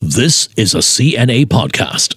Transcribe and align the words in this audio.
This 0.00 0.48
is 0.56 0.74
a 0.74 0.78
CNA 0.78 1.46
podcast. 1.46 2.16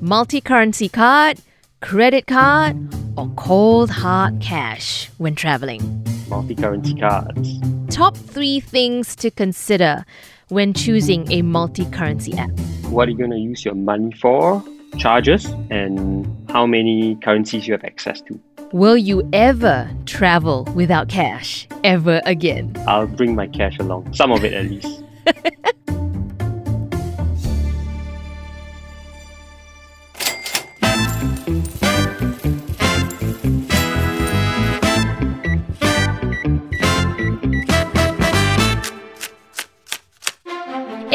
multi 0.00 0.40
currency 0.40 0.88
card, 0.88 1.38
credit 1.80 2.26
card, 2.26 2.76
or 3.16 3.28
cold 3.36 3.90
hard 3.90 4.40
cash 4.40 5.10
when 5.18 5.34
traveling. 5.34 5.82
multi-currency 6.28 6.94
cards. 6.94 7.60
Top 7.90 8.16
three 8.16 8.60
things 8.60 9.14
to 9.16 9.30
consider 9.30 10.04
when 10.48 10.72
choosing 10.72 11.30
a 11.30 11.42
multi 11.42 11.84
currency 11.86 12.32
app. 12.38 12.50
What 12.88 13.08
are 13.08 13.10
you 13.10 13.18
going 13.18 13.30
to 13.30 13.38
use 13.38 13.64
your 13.64 13.74
money 13.74 14.12
for? 14.12 14.62
Charges 14.98 15.44
and 15.70 16.26
how 16.50 16.66
many 16.66 17.16
currencies 17.16 17.66
you 17.66 17.72
have 17.74 17.84
access 17.84 18.20
to. 18.22 18.40
Will 18.72 18.96
you 18.96 19.28
ever 19.32 19.90
travel 20.06 20.64
without 20.74 21.08
cash 21.08 21.68
ever 21.84 22.20
again? 22.24 22.72
I'll 22.86 23.06
bring 23.06 23.34
my 23.34 23.46
cash 23.46 23.78
along, 23.78 24.14
some 24.14 24.32
of 24.32 24.44
it 24.44 24.52
at 24.52 24.64
least. 24.66 25.03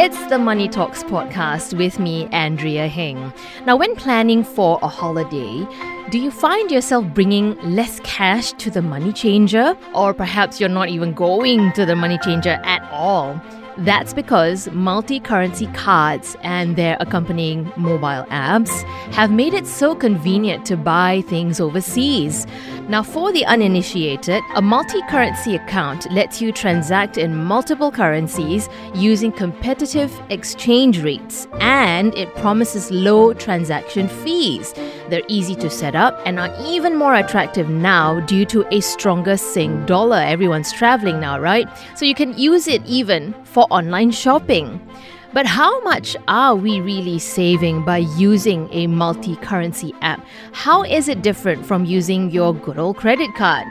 It's 0.02 0.26
the 0.28 0.40
Money 0.40 0.70
Talks 0.70 1.04
podcast 1.04 1.78
with 1.78 2.00
me, 2.00 2.26
Andrea 2.28 2.88
Heng. 2.88 3.34
Now, 3.66 3.76
when 3.76 3.96
planning 3.98 4.46
for 4.46 4.80
a 4.82 4.88
holiday, 4.88 5.68
do 6.10 6.18
you 6.18 6.32
find 6.32 6.72
yourself 6.72 7.06
bringing 7.14 7.56
less 7.62 8.00
cash 8.00 8.54
to 8.54 8.72
the 8.72 8.82
money 8.82 9.12
changer? 9.12 9.78
Or 9.94 10.14
perhaps 10.14 10.60
you're 10.60 10.70
not 10.70 10.88
even 10.88 11.14
going 11.14 11.74
to 11.74 11.86
the 11.86 11.98
money 11.98 12.18
changer 12.24 12.62
at 12.64 12.82
all? 12.92 13.42
That's 13.80 14.14
because 14.14 14.70
multi 14.72 15.22
currency 15.22 15.68
cards 15.68 16.36
and 16.42 16.76
their 16.76 16.98
accompanying 17.00 17.72
mobile 17.78 18.26
apps 18.30 18.84
have 19.14 19.32
made 19.32 19.54
it 19.54 19.66
so 19.66 19.96
convenient 19.96 20.66
to 20.66 20.76
buy 20.76 21.24
things 21.30 21.62
overseas. 21.62 22.46
Now, 22.90 23.04
for 23.04 23.32
the 23.32 23.46
uninitiated, 23.46 24.44
a 24.56 24.62
multi 24.62 25.00
currency 25.04 25.56
account 25.56 26.12
lets 26.12 26.42
you 26.42 26.52
transact 26.52 27.18
in 27.18 27.34
multiple 27.38 27.90
currencies 27.90 28.68
using 28.94 29.32
competitive 29.32 30.12
exchange 30.30 31.02
rates 31.02 31.48
and 31.62 32.14
it 32.16 32.36
promises 32.36 32.92
low 32.92 33.34
transaction 33.34 34.10
fees. 34.10 34.74
They're 35.10 35.22
easy 35.28 35.56
to 35.56 35.70
set 35.70 35.96
up 35.96 36.22
and 36.26 36.40
are 36.40 36.54
even 36.66 36.96
more 36.96 37.16
attractive 37.16 37.70
now 37.70 38.20
due 38.22 38.46
to 38.46 38.66
a 38.72 38.80
stronger 38.80 39.38
Sing 39.38 39.86
dollar. 39.86 40.18
Everyone's 40.18 40.72
traveling 40.72 41.20
now, 41.20 41.40
right? 41.40 41.68
So 41.96 42.06
you 42.06 42.16
can 42.16 42.38
use 42.38 42.68
it 42.68 42.86
even 42.86 43.34
for 43.44 43.66
online 43.72 44.12
shopping. 44.12 44.80
But 45.32 45.46
how 45.46 45.80
much 45.82 46.18
are 46.28 46.56
we 46.56 46.82
really 46.82 47.20
saving 47.20 47.86
by 47.86 48.00
using 48.18 48.68
a 48.72 48.88
multi 48.88 49.36
currency 49.36 49.94
app? 50.02 50.26
How 50.54 50.84
is 50.84 51.08
it 51.08 51.22
different 51.22 51.66
from 51.66 51.86
using 51.86 52.32
your 52.32 52.54
good 52.56 52.80
old 52.80 52.98
credit 52.98 53.36
card? 53.36 53.68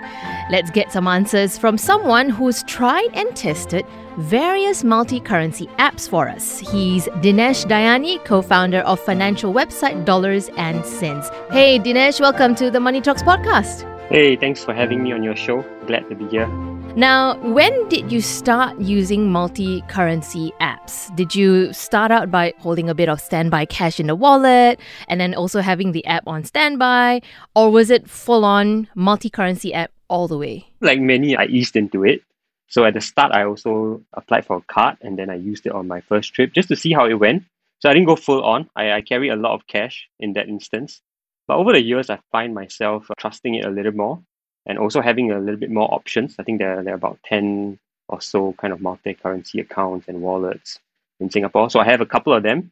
Let's 0.52 0.70
get 0.70 0.92
some 0.92 1.08
answers 1.08 1.58
from 1.58 1.76
someone 1.76 2.30
who's 2.30 2.62
tried 2.64 3.08
and 3.12 3.34
tested 3.34 3.84
various 4.18 4.84
multi 4.84 5.18
currency 5.18 5.66
apps 5.78 6.08
for 6.08 6.28
us. 6.28 6.60
He's 6.60 7.06
Dinesh 7.24 7.66
Dayani, 7.66 8.24
co 8.24 8.40
founder 8.40 8.80
of 8.80 9.00
financial 9.00 9.52
website 9.52 10.04
Dollars 10.04 10.50
and 10.56 10.86
Sense. 10.86 11.28
Hey, 11.50 11.80
Dinesh, 11.80 12.20
welcome 12.20 12.54
to 12.54 12.70
the 12.70 12.78
Money 12.78 13.00
Talks 13.00 13.24
podcast. 13.24 13.82
Hey, 14.08 14.36
thanks 14.36 14.62
for 14.64 14.72
having 14.72 15.02
me 15.02 15.12
on 15.12 15.24
your 15.24 15.36
show. 15.36 15.62
Glad 15.86 16.08
to 16.08 16.14
be 16.14 16.28
here. 16.28 16.77
Now, 16.98 17.38
when 17.42 17.88
did 17.88 18.10
you 18.10 18.20
start 18.20 18.80
using 18.80 19.30
multi 19.30 19.82
currency 19.82 20.52
apps? 20.60 21.14
Did 21.14 21.32
you 21.32 21.72
start 21.72 22.10
out 22.10 22.28
by 22.28 22.54
holding 22.58 22.90
a 22.90 22.94
bit 22.94 23.08
of 23.08 23.20
standby 23.20 23.66
cash 23.66 24.00
in 24.00 24.08
the 24.08 24.16
wallet 24.16 24.80
and 25.06 25.20
then 25.20 25.32
also 25.32 25.60
having 25.60 25.92
the 25.92 26.04
app 26.06 26.26
on 26.26 26.42
standby? 26.42 27.22
Or 27.54 27.70
was 27.70 27.90
it 27.90 28.10
full 28.10 28.44
on 28.44 28.88
multi 28.96 29.30
currency 29.30 29.72
app 29.72 29.92
all 30.08 30.26
the 30.26 30.36
way? 30.36 30.66
Like 30.80 30.98
many, 30.98 31.36
I 31.36 31.44
eased 31.44 31.76
into 31.76 32.04
it. 32.04 32.22
So 32.66 32.84
at 32.84 32.94
the 32.94 33.00
start, 33.00 33.30
I 33.30 33.44
also 33.44 34.02
applied 34.14 34.44
for 34.44 34.56
a 34.56 34.62
card 34.62 34.96
and 35.00 35.16
then 35.16 35.30
I 35.30 35.36
used 35.36 35.66
it 35.66 35.72
on 35.72 35.86
my 35.86 36.00
first 36.00 36.34
trip 36.34 36.52
just 36.52 36.66
to 36.66 36.74
see 36.74 36.92
how 36.92 37.06
it 37.06 37.14
went. 37.14 37.44
So 37.78 37.88
I 37.88 37.92
didn't 37.92 38.08
go 38.08 38.16
full 38.16 38.42
on. 38.42 38.68
I, 38.74 38.90
I 38.90 39.02
carry 39.02 39.28
a 39.28 39.36
lot 39.36 39.54
of 39.54 39.68
cash 39.68 40.08
in 40.18 40.32
that 40.32 40.48
instance. 40.48 41.00
But 41.46 41.58
over 41.58 41.72
the 41.74 41.80
years, 41.80 42.10
I 42.10 42.18
find 42.32 42.56
myself 42.56 43.08
trusting 43.20 43.54
it 43.54 43.64
a 43.64 43.70
little 43.70 43.92
more 43.92 44.20
and 44.68 44.78
also 44.78 45.00
having 45.00 45.32
a 45.32 45.38
little 45.38 45.58
bit 45.58 45.70
more 45.70 45.92
options. 45.92 46.36
I 46.38 46.42
think 46.44 46.58
there, 46.58 46.82
there 46.82 46.92
are 46.92 46.96
about 46.96 47.18
10 47.24 47.78
or 48.08 48.20
so 48.20 48.52
kind 48.54 48.72
of 48.72 48.80
multi 48.80 49.14
currency 49.14 49.60
accounts 49.60 50.06
and 50.08 50.20
wallets 50.20 50.78
in 51.20 51.30
Singapore. 51.30 51.70
So 51.70 51.80
I 51.80 51.84
have 51.84 52.00
a 52.00 52.06
couple 52.06 52.32
of 52.32 52.42
them. 52.42 52.70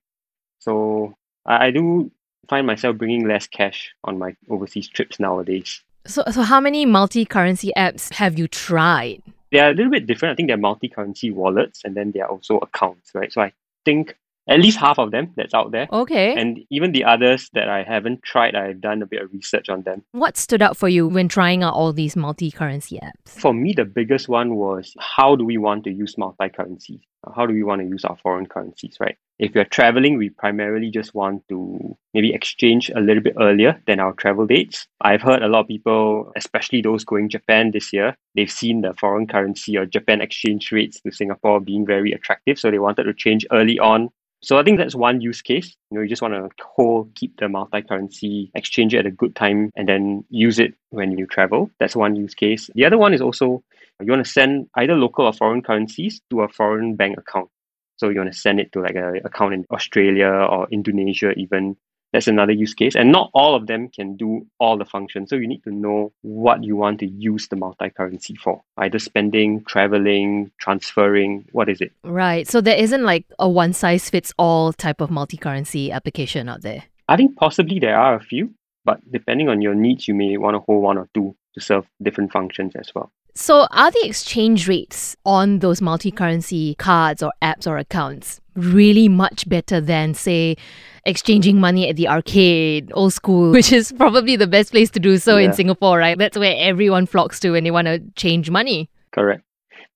So 0.60 1.14
I, 1.44 1.66
I 1.66 1.70
do 1.70 2.10
find 2.48 2.66
myself 2.66 2.96
bringing 2.96 3.26
less 3.26 3.46
cash 3.46 3.92
on 4.04 4.18
my 4.18 4.36
overseas 4.48 4.88
trips 4.88 5.18
nowadays. 5.18 5.82
So, 6.06 6.22
so 6.30 6.42
how 6.42 6.60
many 6.60 6.86
multi 6.86 7.24
currency 7.24 7.72
apps 7.76 8.12
have 8.12 8.38
you 8.38 8.46
tried? 8.46 9.22
They're 9.50 9.70
a 9.70 9.74
little 9.74 9.90
bit 9.90 10.06
different. 10.06 10.32
I 10.32 10.36
think 10.36 10.48
they're 10.48 10.56
multi 10.56 10.88
currency 10.88 11.30
wallets 11.30 11.82
and 11.84 11.96
then 11.96 12.12
they're 12.12 12.28
also 12.28 12.58
accounts, 12.58 13.10
right? 13.14 13.32
So 13.32 13.40
I 13.40 13.52
think 13.84 14.16
at 14.48 14.60
least 14.60 14.78
half 14.78 14.98
of 14.98 15.10
them 15.10 15.32
that's 15.36 15.54
out 15.54 15.72
there. 15.72 15.88
Okay. 15.92 16.34
And 16.34 16.60
even 16.70 16.92
the 16.92 17.04
others 17.04 17.50
that 17.54 17.68
I 17.68 17.82
haven't 17.82 18.22
tried, 18.22 18.54
I've 18.54 18.80
done 18.80 19.02
a 19.02 19.06
bit 19.06 19.22
of 19.22 19.32
research 19.32 19.68
on 19.68 19.82
them. 19.82 20.02
what 20.12 20.36
stood 20.36 20.62
out 20.62 20.76
for 20.76 20.88
you 20.88 21.08
when 21.08 21.28
trying 21.28 21.62
out 21.62 21.74
all 21.74 21.92
these 21.92 22.16
multi 22.16 22.50
currency 22.50 22.98
apps? 23.02 23.30
For 23.30 23.52
me, 23.52 23.72
the 23.72 23.84
biggest 23.84 24.28
one 24.28 24.56
was 24.56 24.94
how 24.98 25.36
do 25.36 25.44
we 25.44 25.58
want 25.58 25.84
to 25.84 25.92
use 25.92 26.16
multi 26.16 26.48
currencies? 26.48 27.00
How 27.34 27.44
do 27.46 27.52
we 27.52 27.64
want 27.64 27.80
to 27.82 27.88
use 27.88 28.04
our 28.04 28.16
foreign 28.22 28.46
currencies, 28.46 28.96
right? 29.00 29.16
If 29.38 29.54
you're 29.54 29.64
traveling, 29.64 30.16
we 30.16 30.30
primarily 30.30 30.90
just 30.90 31.14
want 31.14 31.46
to 31.48 31.96
maybe 32.14 32.32
exchange 32.32 32.90
a 32.94 33.00
little 33.00 33.22
bit 33.22 33.34
earlier 33.38 33.82
than 33.86 34.00
our 34.00 34.12
travel 34.14 34.46
dates. 34.46 34.86
I've 35.02 35.20
heard 35.20 35.42
a 35.42 35.48
lot 35.48 35.60
of 35.60 35.68
people, 35.68 36.32
especially 36.36 36.80
those 36.80 37.04
going 37.04 37.28
Japan 37.28 37.72
this 37.72 37.92
year, 37.92 38.16
they've 38.34 38.50
seen 38.50 38.80
the 38.80 38.94
foreign 38.94 39.26
currency 39.26 39.76
or 39.76 39.84
Japan 39.84 40.22
exchange 40.22 40.72
rates 40.72 41.00
to 41.00 41.10
Singapore 41.10 41.60
being 41.60 41.84
very 41.84 42.12
attractive. 42.12 42.58
So 42.58 42.70
they 42.70 42.78
wanted 42.78 43.04
to 43.04 43.12
change 43.12 43.44
early 43.52 43.78
on 43.78 44.08
so 44.42 44.58
I 44.58 44.62
think 44.62 44.78
that's 44.78 44.94
one 44.94 45.20
use 45.20 45.42
case. 45.42 45.76
You 45.90 45.96
know, 45.96 46.02
you 46.02 46.08
just 46.08 46.22
want 46.22 46.34
to 46.34 46.48
hold, 46.64 47.14
keep 47.14 47.38
the 47.38 47.48
multi-currency, 47.48 48.50
exchange 48.54 48.94
it 48.94 48.98
at 48.98 49.06
a 49.06 49.10
good 49.10 49.34
time, 49.34 49.70
and 49.76 49.88
then 49.88 50.24
use 50.30 50.58
it 50.58 50.74
when 50.90 51.16
you 51.18 51.26
travel. 51.26 51.70
That's 51.80 51.96
one 51.96 52.16
use 52.16 52.34
case. 52.34 52.70
The 52.74 52.84
other 52.84 52.98
one 52.98 53.14
is 53.14 53.20
also 53.20 53.62
you 54.02 54.12
want 54.12 54.24
to 54.24 54.30
send 54.30 54.68
either 54.76 54.94
local 54.94 55.24
or 55.24 55.32
foreign 55.32 55.62
currencies 55.62 56.20
to 56.30 56.42
a 56.42 56.48
foreign 56.48 56.96
bank 56.96 57.18
account. 57.18 57.48
So 57.96 58.10
you 58.10 58.18
want 58.18 58.32
to 58.32 58.38
send 58.38 58.60
it 58.60 58.72
to 58.72 58.82
like 58.82 58.94
an 58.94 59.20
account 59.24 59.54
in 59.54 59.64
Australia 59.70 60.28
or 60.28 60.68
Indonesia 60.70 61.32
even. 61.32 61.76
That's 62.12 62.28
another 62.28 62.52
use 62.52 62.74
case. 62.74 62.94
And 62.94 63.12
not 63.12 63.30
all 63.34 63.54
of 63.54 63.66
them 63.66 63.88
can 63.88 64.16
do 64.16 64.46
all 64.58 64.78
the 64.78 64.84
functions. 64.84 65.30
So 65.30 65.36
you 65.36 65.48
need 65.48 65.64
to 65.64 65.70
know 65.70 66.12
what 66.22 66.64
you 66.64 66.76
want 66.76 67.00
to 67.00 67.06
use 67.06 67.48
the 67.48 67.56
multi-currency 67.56 68.36
for. 68.36 68.62
Either 68.78 68.98
spending, 68.98 69.64
traveling, 69.64 70.50
transferring, 70.58 71.46
what 71.52 71.68
is 71.68 71.80
it? 71.80 71.92
Right. 72.04 72.46
So 72.48 72.60
there 72.60 72.76
isn't 72.78 73.02
like 73.02 73.26
a 73.38 73.48
one 73.48 73.72
size 73.72 74.08
fits 74.08 74.32
all 74.38 74.72
type 74.72 75.00
of 75.00 75.10
multi 75.10 75.36
currency 75.36 75.92
application 75.92 76.48
out 76.48 76.62
there. 76.62 76.84
I 77.08 77.16
think 77.16 77.36
possibly 77.36 77.78
there 77.78 77.98
are 77.98 78.14
a 78.14 78.20
few, 78.20 78.54
but 78.84 79.00
depending 79.10 79.48
on 79.48 79.60
your 79.60 79.74
needs, 79.74 80.08
you 80.08 80.14
may 80.14 80.36
want 80.36 80.54
to 80.54 80.60
hold 80.60 80.82
one 80.82 80.98
or 80.98 81.08
two 81.14 81.36
to 81.54 81.60
serve 81.60 81.86
different 82.02 82.32
functions 82.32 82.74
as 82.76 82.94
well. 82.94 83.12
So, 83.38 83.66
are 83.70 83.90
the 83.90 84.00
exchange 84.02 84.66
rates 84.66 85.14
on 85.26 85.58
those 85.58 85.82
multi 85.82 86.10
currency 86.10 86.74
cards 86.76 87.22
or 87.22 87.32
apps 87.42 87.66
or 87.66 87.76
accounts 87.76 88.40
really 88.54 89.10
much 89.10 89.46
better 89.46 89.78
than, 89.78 90.14
say, 90.14 90.56
exchanging 91.04 91.60
money 91.60 91.86
at 91.86 91.96
the 91.96 92.08
arcade, 92.08 92.90
old 92.94 93.12
school, 93.12 93.52
which 93.52 93.72
is 93.72 93.92
probably 93.92 94.36
the 94.36 94.46
best 94.46 94.70
place 94.70 94.90
to 94.92 94.98
do 94.98 95.18
so 95.18 95.36
in 95.36 95.52
Singapore, 95.52 95.98
right? 95.98 96.16
That's 96.16 96.38
where 96.38 96.56
everyone 96.58 97.04
flocks 97.04 97.38
to 97.40 97.50
when 97.50 97.64
they 97.64 97.70
want 97.70 97.86
to 97.88 98.00
change 98.16 98.48
money. 98.48 98.88
Correct. 99.12 99.42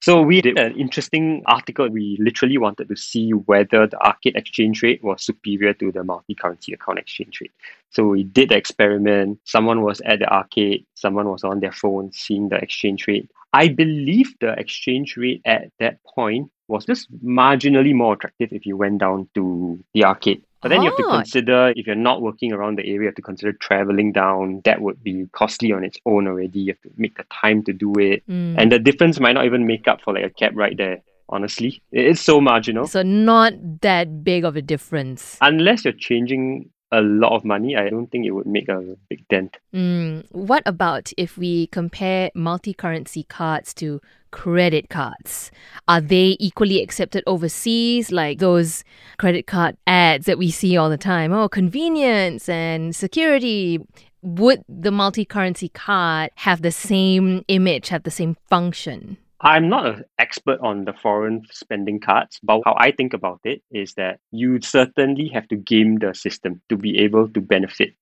So 0.02 0.22
we 0.22 0.40
did 0.40 0.58
an 0.58 0.76
interesting 0.76 1.42
article. 1.44 1.86
We 1.90 2.16
literally 2.18 2.56
wanted 2.56 2.88
to 2.88 2.96
see 2.96 3.32
whether 3.32 3.86
the 3.86 4.00
arcade 4.00 4.34
exchange 4.34 4.82
rate 4.82 5.04
was 5.04 5.22
superior 5.22 5.74
to 5.74 5.92
the 5.92 6.02
multi-currency 6.02 6.72
account 6.72 6.98
exchange 6.98 7.38
rate. 7.42 7.52
So 7.90 8.06
we 8.06 8.24
did 8.24 8.48
the 8.48 8.56
experiment. 8.56 9.40
Someone 9.44 9.82
was 9.82 10.00
at 10.00 10.20
the 10.20 10.32
arcade, 10.32 10.86
someone 10.94 11.28
was 11.28 11.44
on 11.44 11.60
their 11.60 11.72
phone 11.72 12.12
seeing 12.12 12.48
the 12.48 12.56
exchange 12.56 13.06
rate. 13.08 13.30
I 13.52 13.68
believe 13.68 14.34
the 14.40 14.52
exchange 14.58 15.18
rate 15.18 15.42
at 15.44 15.70
that 15.80 16.02
point 16.04 16.50
was 16.68 16.86
just 16.86 17.12
marginally 17.22 17.94
more 17.94 18.14
attractive 18.14 18.52
if 18.52 18.64
you 18.64 18.78
went 18.78 19.00
down 19.00 19.28
to 19.34 19.84
the 19.92 20.04
arcade. 20.04 20.42
But 20.62 20.68
then 20.68 20.82
you 20.82 20.90
have 20.90 20.98
to 20.98 21.06
Ah. 21.06 21.16
consider 21.16 21.72
if 21.74 21.86
you're 21.86 21.96
not 21.96 22.20
working 22.20 22.52
around 22.52 22.76
the 22.78 22.84
area, 22.84 23.00
you 23.00 23.06
have 23.06 23.14
to 23.14 23.22
consider 23.22 23.52
traveling 23.52 24.12
down. 24.12 24.60
That 24.64 24.80
would 24.82 25.02
be 25.02 25.26
costly 25.32 25.72
on 25.72 25.84
its 25.84 25.98
own 26.04 26.26
already. 26.28 26.60
You 26.60 26.72
have 26.74 26.82
to 26.82 26.90
make 26.98 27.16
the 27.16 27.24
time 27.42 27.62
to 27.64 27.72
do 27.72 27.92
it. 27.98 28.22
Mm. 28.28 28.56
And 28.58 28.70
the 28.70 28.78
difference 28.78 29.18
might 29.20 29.32
not 29.32 29.46
even 29.46 29.66
make 29.66 29.88
up 29.88 30.02
for 30.02 30.12
like 30.12 30.24
a 30.24 30.30
cab 30.30 30.56
right 30.56 30.76
there, 30.76 31.00
honestly. 31.30 31.80
It 31.92 32.04
is 32.04 32.20
so 32.20 32.40
marginal. 32.40 32.86
So, 32.86 33.02
not 33.02 33.54
that 33.80 34.22
big 34.22 34.44
of 34.44 34.54
a 34.56 34.62
difference. 34.62 35.38
Unless 35.40 35.84
you're 35.84 35.94
changing 35.94 36.68
a 36.92 37.00
lot 37.00 37.32
of 37.34 37.44
money, 37.44 37.76
I 37.76 37.88
don't 37.88 38.08
think 38.10 38.26
it 38.26 38.32
would 38.32 38.46
make 38.46 38.68
a 38.68 38.96
big 39.08 39.26
dent. 39.28 39.56
Mm, 39.72 40.24
what 40.32 40.62
about 40.66 41.12
if 41.16 41.38
we 41.38 41.68
compare 41.68 42.30
multi 42.34 42.74
currency 42.74 43.22
cards 43.22 43.72
to 43.74 44.00
credit 44.30 44.88
cards? 44.88 45.50
Are 45.88 46.00
they 46.00 46.36
equally 46.38 46.82
accepted 46.82 47.24
overseas, 47.26 48.12
like 48.12 48.38
those 48.38 48.84
credit 49.18 49.46
card 49.46 49.76
ads 49.86 50.26
that 50.26 50.38
we 50.38 50.50
see 50.50 50.76
all 50.76 50.90
the 50.90 50.98
time? 50.98 51.32
Oh, 51.32 51.48
convenience 51.48 52.48
and 52.48 52.94
security. 52.94 53.80
Would 54.22 54.64
the 54.68 54.90
multi 54.90 55.24
currency 55.24 55.70
card 55.70 56.30
have 56.34 56.62
the 56.62 56.70
same 56.70 57.44
image, 57.48 57.88
have 57.88 58.02
the 58.02 58.10
same 58.10 58.36
function? 58.48 59.16
I'm 59.42 59.70
not 59.70 59.86
an 59.86 60.04
expert 60.18 60.60
on 60.60 60.84
the 60.84 60.92
foreign 60.92 61.46
spending 61.50 61.98
cards, 61.98 62.38
but 62.42 62.60
how 62.66 62.76
I 62.78 62.90
think 62.90 63.14
about 63.14 63.40
it 63.44 63.62
is 63.70 63.94
that 63.94 64.20
you 64.32 64.60
certainly 64.60 65.28
have 65.28 65.48
to 65.48 65.56
game 65.56 65.96
the 65.96 66.12
system 66.12 66.60
to 66.68 66.76
be 66.76 66.98
able 66.98 67.26
to 67.30 67.40
benefit. 67.40 67.94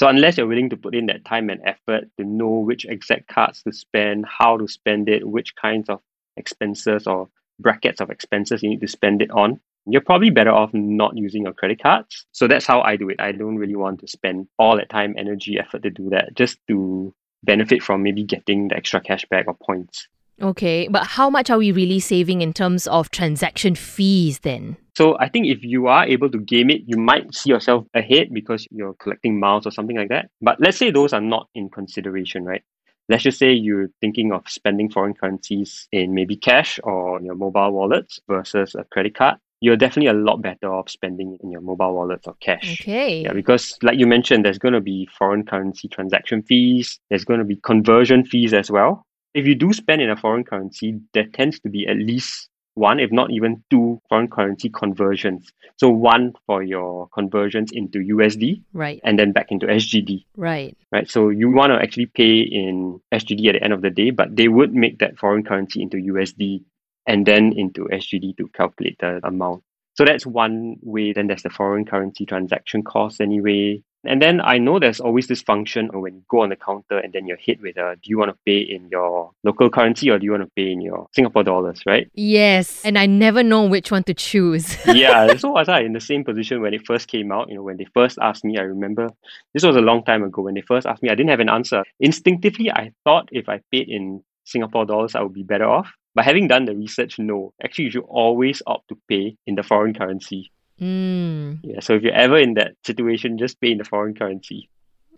So 0.00 0.08
unless 0.08 0.38
you're 0.38 0.46
willing 0.46 0.70
to 0.70 0.78
put 0.78 0.94
in 0.94 1.04
that 1.08 1.26
time 1.26 1.50
and 1.50 1.60
effort 1.62 2.08
to 2.16 2.24
know 2.24 2.48
which 2.48 2.86
exact 2.86 3.28
cards 3.28 3.62
to 3.64 3.72
spend, 3.72 4.24
how 4.24 4.56
to 4.56 4.66
spend 4.66 5.10
it, 5.10 5.28
which 5.28 5.54
kinds 5.56 5.90
of 5.90 6.00
expenses 6.38 7.06
or 7.06 7.28
brackets 7.58 8.00
of 8.00 8.08
expenses 8.08 8.62
you 8.62 8.70
need 8.70 8.80
to 8.80 8.88
spend 8.88 9.20
it 9.20 9.30
on, 9.30 9.60
you're 9.84 10.00
probably 10.00 10.30
better 10.30 10.52
off 10.52 10.72
not 10.72 11.18
using 11.18 11.42
your 11.42 11.52
credit 11.52 11.82
cards. 11.82 12.24
So 12.32 12.48
that's 12.48 12.64
how 12.64 12.80
I 12.80 12.96
do 12.96 13.10
it. 13.10 13.20
I 13.20 13.32
don't 13.32 13.58
really 13.58 13.76
want 13.76 14.00
to 14.00 14.08
spend 14.08 14.48
all 14.58 14.74
that 14.78 14.88
time, 14.88 15.16
energy, 15.18 15.58
effort 15.58 15.82
to 15.82 15.90
do 15.90 16.08
that 16.08 16.34
just 16.34 16.58
to 16.68 17.14
benefit 17.42 17.82
from 17.82 18.02
maybe 18.02 18.24
getting 18.24 18.68
the 18.68 18.76
extra 18.76 19.02
cash 19.02 19.26
back 19.28 19.48
or 19.48 19.54
points. 19.62 20.08
Okay, 20.42 20.88
but 20.88 21.04
how 21.04 21.28
much 21.28 21.50
are 21.50 21.58
we 21.58 21.70
really 21.70 22.00
saving 22.00 22.40
in 22.40 22.52
terms 22.52 22.86
of 22.86 23.10
transaction 23.10 23.74
fees 23.74 24.40
then? 24.40 24.76
So 24.96 25.16
I 25.18 25.28
think 25.28 25.46
if 25.46 25.62
you 25.62 25.86
are 25.86 26.06
able 26.06 26.30
to 26.30 26.38
game 26.38 26.70
it, 26.70 26.82
you 26.86 26.96
might 26.96 27.34
see 27.34 27.50
yourself 27.50 27.86
ahead 27.94 28.28
because 28.32 28.66
you're 28.70 28.94
collecting 28.94 29.38
miles 29.38 29.66
or 29.66 29.70
something 29.70 29.96
like 29.96 30.08
that. 30.08 30.30
But 30.40 30.60
let's 30.60 30.78
say 30.78 30.90
those 30.90 31.12
are 31.12 31.20
not 31.20 31.48
in 31.54 31.68
consideration, 31.68 32.44
right? 32.44 32.62
Let's 33.08 33.22
just 33.22 33.38
say 33.38 33.52
you're 33.52 33.88
thinking 34.00 34.32
of 34.32 34.48
spending 34.48 34.90
foreign 34.90 35.14
currencies 35.14 35.88
in 35.92 36.14
maybe 36.14 36.36
cash 36.36 36.78
or 36.84 37.20
your 37.20 37.34
mobile 37.34 37.72
wallets 37.72 38.20
versus 38.28 38.74
a 38.74 38.84
credit 38.84 39.14
card. 39.14 39.36
You're 39.62 39.76
definitely 39.76 40.08
a 40.08 40.14
lot 40.14 40.40
better 40.40 40.72
off 40.72 40.88
spending 40.88 41.36
in 41.42 41.50
your 41.50 41.60
mobile 41.60 41.92
wallets 41.92 42.26
or 42.26 42.34
cash. 42.40 42.80
Okay. 42.80 43.22
Yeah, 43.22 43.34
because 43.34 43.76
like 43.82 43.98
you 43.98 44.06
mentioned, 44.06 44.44
there's 44.44 44.58
going 44.58 44.72
to 44.72 44.80
be 44.80 45.06
foreign 45.18 45.44
currency 45.44 45.86
transaction 45.86 46.42
fees. 46.42 46.98
There's 47.10 47.26
going 47.26 47.40
to 47.40 47.44
be 47.44 47.56
conversion 47.56 48.24
fees 48.24 48.54
as 48.54 48.70
well 48.70 49.06
if 49.34 49.46
you 49.46 49.54
do 49.54 49.72
spend 49.72 50.02
in 50.02 50.10
a 50.10 50.16
foreign 50.16 50.44
currency, 50.44 51.00
there 51.14 51.26
tends 51.26 51.60
to 51.60 51.68
be 51.68 51.86
at 51.86 51.96
least 51.96 52.48
one, 52.74 53.00
if 53.00 53.12
not 53.12 53.30
even 53.30 53.62
two 53.70 54.00
foreign 54.08 54.28
currency 54.28 54.68
conversions. 54.68 55.52
So 55.76 55.90
one 55.90 56.32
for 56.46 56.62
your 56.62 57.08
conversions 57.08 57.72
into 57.72 57.98
USD, 57.98 58.62
right, 58.72 59.00
and 59.04 59.18
then 59.18 59.32
back 59.32 59.50
into 59.50 59.66
SGD, 59.66 60.24
right, 60.36 60.76
right. 60.92 61.08
So 61.10 61.28
you 61.28 61.50
want 61.50 61.72
to 61.72 61.80
actually 61.80 62.06
pay 62.06 62.40
in 62.40 63.00
SGD 63.12 63.48
at 63.48 63.52
the 63.52 63.62
end 63.62 63.72
of 63.72 63.82
the 63.82 63.90
day, 63.90 64.10
but 64.10 64.34
they 64.36 64.48
would 64.48 64.74
make 64.74 64.98
that 65.00 65.18
foreign 65.18 65.44
currency 65.44 65.82
into 65.82 65.96
USD 65.96 66.64
and 67.06 67.26
then 67.26 67.52
into 67.56 67.84
SGD 67.84 68.36
to 68.36 68.48
calculate 68.48 68.98
the 69.00 69.20
amount. 69.24 69.62
So 69.94 70.04
that's 70.04 70.24
one 70.24 70.76
way. 70.82 71.12
Then 71.12 71.26
there's 71.26 71.42
the 71.42 71.50
foreign 71.50 71.84
currency 71.84 72.24
transaction 72.24 72.82
cost 72.82 73.20
anyway. 73.20 73.82
And 74.04 74.22
then 74.22 74.40
I 74.40 74.58
know 74.58 74.78
there's 74.78 75.00
always 75.00 75.26
this 75.26 75.42
function 75.42 75.88
when 75.92 76.14
you 76.14 76.22
go 76.28 76.40
on 76.40 76.48
the 76.48 76.56
counter 76.56 76.98
and 76.98 77.12
then 77.12 77.26
you're 77.26 77.36
hit 77.36 77.60
with 77.60 77.76
a 77.76 77.96
do 78.02 78.08
you 78.08 78.18
want 78.18 78.30
to 78.30 78.38
pay 78.46 78.58
in 78.58 78.88
your 78.88 79.32
local 79.44 79.68
currency 79.68 80.10
or 80.10 80.18
do 80.18 80.24
you 80.24 80.30
want 80.30 80.42
to 80.44 80.50
pay 80.56 80.72
in 80.72 80.80
your 80.80 81.06
Singapore 81.12 81.42
dollars, 81.42 81.82
right? 81.86 82.10
Yes. 82.14 82.84
And 82.84 82.98
I 82.98 83.06
never 83.06 83.42
know 83.42 83.66
which 83.66 83.90
one 83.90 84.04
to 84.04 84.14
choose. 84.14 84.76
yeah. 84.86 85.36
So 85.36 85.50
was 85.50 85.68
I 85.68 85.80
in 85.80 85.92
the 85.92 86.00
same 86.00 86.24
position 86.24 86.62
when 86.62 86.72
it 86.72 86.86
first 86.86 87.08
came 87.08 87.30
out. 87.30 87.48
You 87.48 87.56
know, 87.56 87.62
when 87.62 87.76
they 87.76 87.86
first 87.92 88.18
asked 88.22 88.44
me, 88.44 88.58
I 88.58 88.62
remember 88.62 89.08
this 89.52 89.64
was 89.64 89.76
a 89.76 89.80
long 89.80 90.04
time 90.04 90.22
ago 90.22 90.42
when 90.42 90.54
they 90.54 90.62
first 90.62 90.86
asked 90.86 91.02
me, 91.02 91.10
I 91.10 91.14
didn't 91.14 91.30
have 91.30 91.40
an 91.40 91.50
answer. 91.50 91.84
Instinctively, 91.98 92.70
I 92.70 92.92
thought 93.04 93.28
if 93.32 93.48
I 93.48 93.60
paid 93.70 93.88
in 93.88 94.22
Singapore 94.44 94.86
dollars, 94.86 95.14
I 95.14 95.22
would 95.22 95.34
be 95.34 95.42
better 95.42 95.68
off. 95.68 95.92
But 96.14 96.24
having 96.24 96.48
done 96.48 96.64
the 96.64 96.74
research, 96.74 97.18
no. 97.18 97.52
Actually, 97.62 97.86
you 97.86 97.90
should 97.92 98.04
always 98.08 98.62
opt 98.66 98.88
to 98.88 98.98
pay 99.08 99.36
in 99.46 99.54
the 99.54 99.62
foreign 99.62 99.94
currency. 99.94 100.50
Mm. 100.80 101.60
Yeah, 101.62 101.80
so 101.80 101.94
if 101.94 102.02
you're 102.02 102.12
ever 102.12 102.38
in 102.38 102.54
that 102.54 102.72
situation, 102.84 103.38
just 103.38 103.60
pay 103.60 103.72
in 103.72 103.78
the 103.78 103.84
foreign 103.84 104.14
currency. 104.14 104.68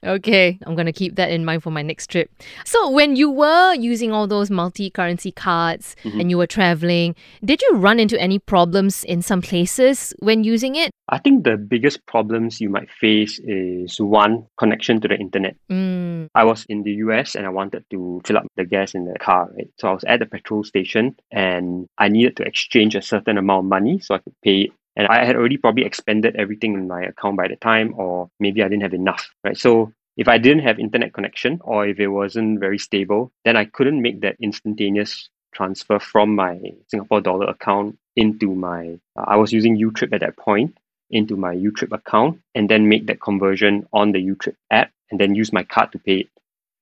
Okay, 0.04 0.58
I'm 0.66 0.74
going 0.74 0.86
to 0.86 0.92
keep 0.92 1.14
that 1.14 1.30
in 1.30 1.44
mind 1.44 1.62
for 1.62 1.70
my 1.70 1.82
next 1.82 2.10
trip. 2.10 2.28
So, 2.64 2.90
when 2.90 3.14
you 3.14 3.30
were 3.30 3.74
using 3.74 4.10
all 4.10 4.26
those 4.26 4.50
multi 4.50 4.90
currency 4.90 5.30
cards 5.30 5.94
mm-hmm. 6.02 6.18
and 6.18 6.28
you 6.28 6.38
were 6.38 6.46
traveling, 6.48 7.14
did 7.44 7.62
you 7.62 7.76
run 7.76 8.00
into 8.00 8.20
any 8.20 8.40
problems 8.40 9.04
in 9.04 9.22
some 9.22 9.40
places 9.40 10.12
when 10.18 10.42
using 10.42 10.74
it? 10.74 10.90
I 11.08 11.18
think 11.18 11.44
the 11.44 11.56
biggest 11.56 12.04
problems 12.06 12.60
you 12.60 12.68
might 12.68 12.90
face 12.90 13.38
is 13.44 14.00
one, 14.00 14.46
connection 14.58 15.00
to 15.02 15.08
the 15.08 15.14
internet. 15.14 15.54
Mm. 15.70 16.26
I 16.34 16.44
was 16.44 16.66
in 16.68 16.82
the 16.82 16.92
US 17.06 17.36
and 17.36 17.46
I 17.46 17.50
wanted 17.50 17.84
to 17.90 18.22
fill 18.24 18.38
up 18.38 18.46
the 18.56 18.64
gas 18.64 18.94
in 18.94 19.04
the 19.04 19.16
car, 19.20 19.50
right? 19.54 19.70
So, 19.78 19.86
I 19.86 19.92
was 19.92 20.04
at 20.04 20.18
the 20.18 20.26
petrol 20.26 20.64
station 20.64 21.14
and 21.30 21.86
I 21.96 22.08
needed 22.08 22.36
to 22.38 22.42
exchange 22.42 22.96
a 22.96 23.02
certain 23.02 23.38
amount 23.38 23.66
of 23.66 23.70
money 23.70 24.00
so 24.00 24.16
I 24.16 24.18
could 24.18 24.34
pay 24.42 24.72
and 24.96 25.06
I 25.08 25.24
had 25.24 25.36
already 25.36 25.56
probably 25.56 25.84
expended 25.84 26.36
everything 26.36 26.74
in 26.74 26.88
my 26.88 27.02
account 27.02 27.36
by 27.36 27.48
the 27.48 27.56
time, 27.56 27.94
or 27.96 28.30
maybe 28.40 28.62
I 28.62 28.68
didn't 28.68 28.82
have 28.82 28.94
enough, 28.94 29.30
right? 29.44 29.56
So 29.56 29.92
if 30.16 30.28
I 30.28 30.38
didn't 30.38 30.64
have 30.64 30.78
internet 30.78 31.14
connection 31.14 31.60
or 31.62 31.86
if 31.86 31.98
it 31.98 32.08
wasn't 32.08 32.60
very 32.60 32.78
stable, 32.78 33.32
then 33.44 33.56
I 33.56 33.64
couldn't 33.64 34.02
make 34.02 34.20
that 34.20 34.36
instantaneous 34.40 35.28
transfer 35.54 35.98
from 35.98 36.34
my 36.34 36.60
Singapore 36.88 37.20
dollar 37.20 37.46
account 37.46 37.98
into 38.16 38.54
my, 38.54 38.98
uh, 39.16 39.24
I 39.26 39.36
was 39.36 39.52
using 39.52 39.78
YouTrip 39.78 40.12
at 40.12 40.20
that 40.20 40.36
point, 40.36 40.76
into 41.10 41.36
my 41.36 41.54
YouTrip 41.54 41.92
account 41.92 42.40
and 42.54 42.68
then 42.68 42.88
make 42.88 43.06
that 43.06 43.20
conversion 43.20 43.86
on 43.92 44.12
the 44.12 44.18
YouTrip 44.18 44.56
app 44.70 44.90
and 45.10 45.20
then 45.20 45.34
use 45.34 45.52
my 45.52 45.62
card 45.62 45.92
to 45.92 45.98
pay 45.98 46.20
it, 46.20 46.28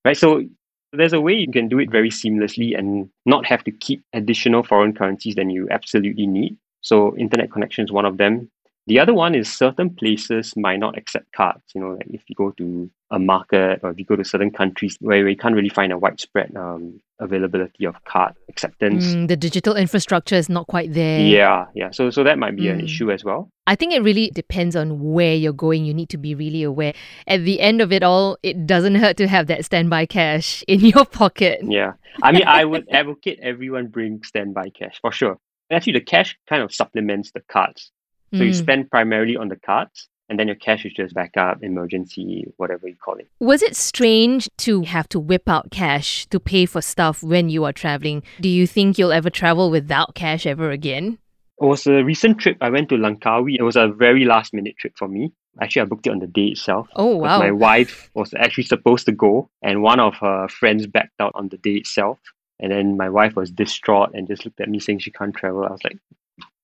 right? 0.05 0.17
So 0.17 0.45
there's 0.93 1.13
a 1.13 1.21
way 1.21 1.35
you 1.35 1.51
can 1.51 1.69
do 1.69 1.79
it 1.79 1.91
very 1.91 2.11
seamlessly 2.11 2.77
and 2.77 3.11
not 3.27 3.47
have 3.47 3.63
to 3.65 3.71
keep 3.71 4.03
additional 4.13 4.63
foreign 4.63 4.93
currencies 4.93 5.35
than 5.35 5.51
you 5.51 5.69
absolutely 5.71 6.27
need. 6.27 6.57
So 6.81 7.17
internet 7.17 7.53
connection 7.53 7.85
is 7.85 7.93
one 7.93 8.07
of 8.07 8.17
them. 8.17 8.51
The 8.87 8.99
other 8.99 9.15
one 9.15 9.35
is 9.35 9.53
certain 9.53 9.91
places 9.95 10.55
might 10.57 10.81
not 10.81 10.99
accept 10.99 11.31
cards. 11.33 11.63
You 11.75 11.81
know, 11.81 11.91
like 11.91 12.09
if 12.11 12.23
you 12.27 12.35
go 12.35 12.51
to 12.53 12.91
a 13.11 13.19
market 13.19 13.81
or 13.83 13.91
if 13.91 13.99
you 13.99 14.05
go 14.05 14.17
to 14.17 14.25
certain 14.25 14.51
countries 14.51 14.97
where 15.01 15.25
we 15.25 15.37
can't 15.37 15.55
really 15.55 15.69
find 15.69 15.93
a 15.93 15.99
widespread 15.99 16.57
um, 16.57 17.01
availability 17.21 17.85
of 17.85 18.03
card 18.05 18.35
acceptance. 18.49 19.05
Mm, 19.07 19.29
the 19.29 19.37
digital 19.37 19.77
infrastructure 19.77 20.35
is 20.35 20.49
not 20.49 20.67
quite 20.67 20.93
there. 20.93 21.21
Yeah, 21.21 21.67
yeah. 21.75 21.91
So 21.93 22.11
so 22.11 22.25
that 22.25 22.39
might 22.39 22.57
be 22.57 22.65
mm. 22.65 22.73
an 22.73 22.81
issue 22.81 23.13
as 23.13 23.23
well. 23.23 23.51
I 23.67 23.77
think 23.77 23.93
it 23.93 24.03
really 24.03 24.31
depends 24.31 24.75
on 24.75 25.13
where 25.13 25.35
you're 25.35 25.53
going. 25.53 25.85
You 25.85 25.95
need 25.95 26.09
to 26.09 26.19
be 26.19 26.35
really 26.35 26.63
aware. 26.63 26.95
At 27.29 27.45
the 27.45 27.61
end 27.61 27.81
of 27.81 27.93
it 27.93 28.03
all, 28.03 28.39
it 28.43 28.67
doesn't 28.67 28.97
hurt 28.97 29.17
to 29.19 29.29
have 29.29 29.47
that 29.49 29.65
standby 29.65 30.07
cash 30.07 30.65
in 30.67 30.81
your 30.95 31.05
pocket. 31.05 31.61
Yeah. 31.63 31.93
I 32.23 32.33
mean, 32.33 32.45
I 32.45 32.65
would 32.65 32.89
advocate 32.91 33.39
everyone 33.41 33.87
bring 33.87 34.25
standby 34.25 34.71
cash 34.71 34.99
for 35.01 35.13
sure 35.13 35.39
actually 35.71 35.95
the 35.95 36.01
cash 36.01 36.39
kind 36.49 36.63
of 36.63 36.75
supplements 36.75 37.33
the 37.33 37.41
cards. 37.41 37.91
So 38.33 38.41
mm. 38.41 38.47
you 38.47 38.55
spend 38.55 38.91
primarily 38.91 39.37
on 39.37 39.49
the 39.49 39.57
cards 39.57 40.09
and 40.31 40.39
then 40.39 40.47
your 40.47 40.57
cash 40.57 40.87
is 40.87 40.93
just 40.93 41.13
backup, 41.13 41.63
emergency, 41.63 42.47
whatever 42.57 42.87
you 42.87 42.95
call 42.95 43.17
it. 43.17 43.29
Was 43.41 43.63
it 43.63 43.75
strange 43.75 44.49
to 44.59 44.83
have 44.83 45.09
to 45.09 45.19
whip 45.19 45.49
out 45.49 45.73
cash 45.73 46.27
to 46.27 46.39
pay 46.39 46.67
for 46.67 46.81
stuff 46.81 47.23
when 47.23 47.49
you 47.49 47.65
are 47.65 47.73
traveling? 47.73 48.23
Do 48.41 48.49
you 48.49 48.67
think 48.67 48.97
you'll 48.97 49.13
ever 49.13 49.29
travel 49.29 49.71
without 49.71 50.15
cash 50.15 50.47
ever 50.47 50.71
again? 50.71 51.19
It 51.61 51.65
was 51.65 51.87
a 51.87 52.05
recent 52.05 52.39
trip. 52.39 52.57
I 52.61 52.71
went 52.71 52.89
to 52.91 52.95
Langkawi. 52.95 53.57
It 53.59 53.65
was 53.65 53.77
a 53.77 53.89
very 53.89 54.25
last 54.25 54.55
minute 54.55 54.77
trip 54.79 54.95
for 54.97 55.09
me. 55.09 55.33
Actually, 55.61 55.83
I 55.83 55.85
booked 55.87 56.07
it 56.07 56.11
on 56.11 56.21
the 56.21 56.29
day 56.29 56.47
itself. 56.47 56.87
Oh, 56.95 57.17
wow. 57.17 57.41
My 57.41 57.51
wife 57.51 58.09
was 58.15 58.33
actually 58.39 58.65
supposed 58.65 59.07
to 59.07 59.13
go, 59.13 59.51
and 59.63 59.83
one 59.83 59.99
of 59.99 60.15
her 60.21 60.49
friends 60.49 60.87
backed 60.87 61.21
out 61.21 61.33
on 61.35 61.49
the 61.49 61.59
day 61.59 61.75
itself. 61.75 62.19
And 62.61 62.71
then 62.73 62.97
my 62.97 63.09
wife 63.09 63.37
was 63.37 63.51
distraught 63.51 64.11
and 64.15 64.29
just 64.29 64.45
looked 64.45 64.61
at 64.61 64.69
me 64.69 64.79
saying 64.79 65.01
she 65.01 65.11
can't 65.11 65.35
travel. 65.35 65.65
I 65.65 65.73
was 65.73 65.83
like, 65.83 65.99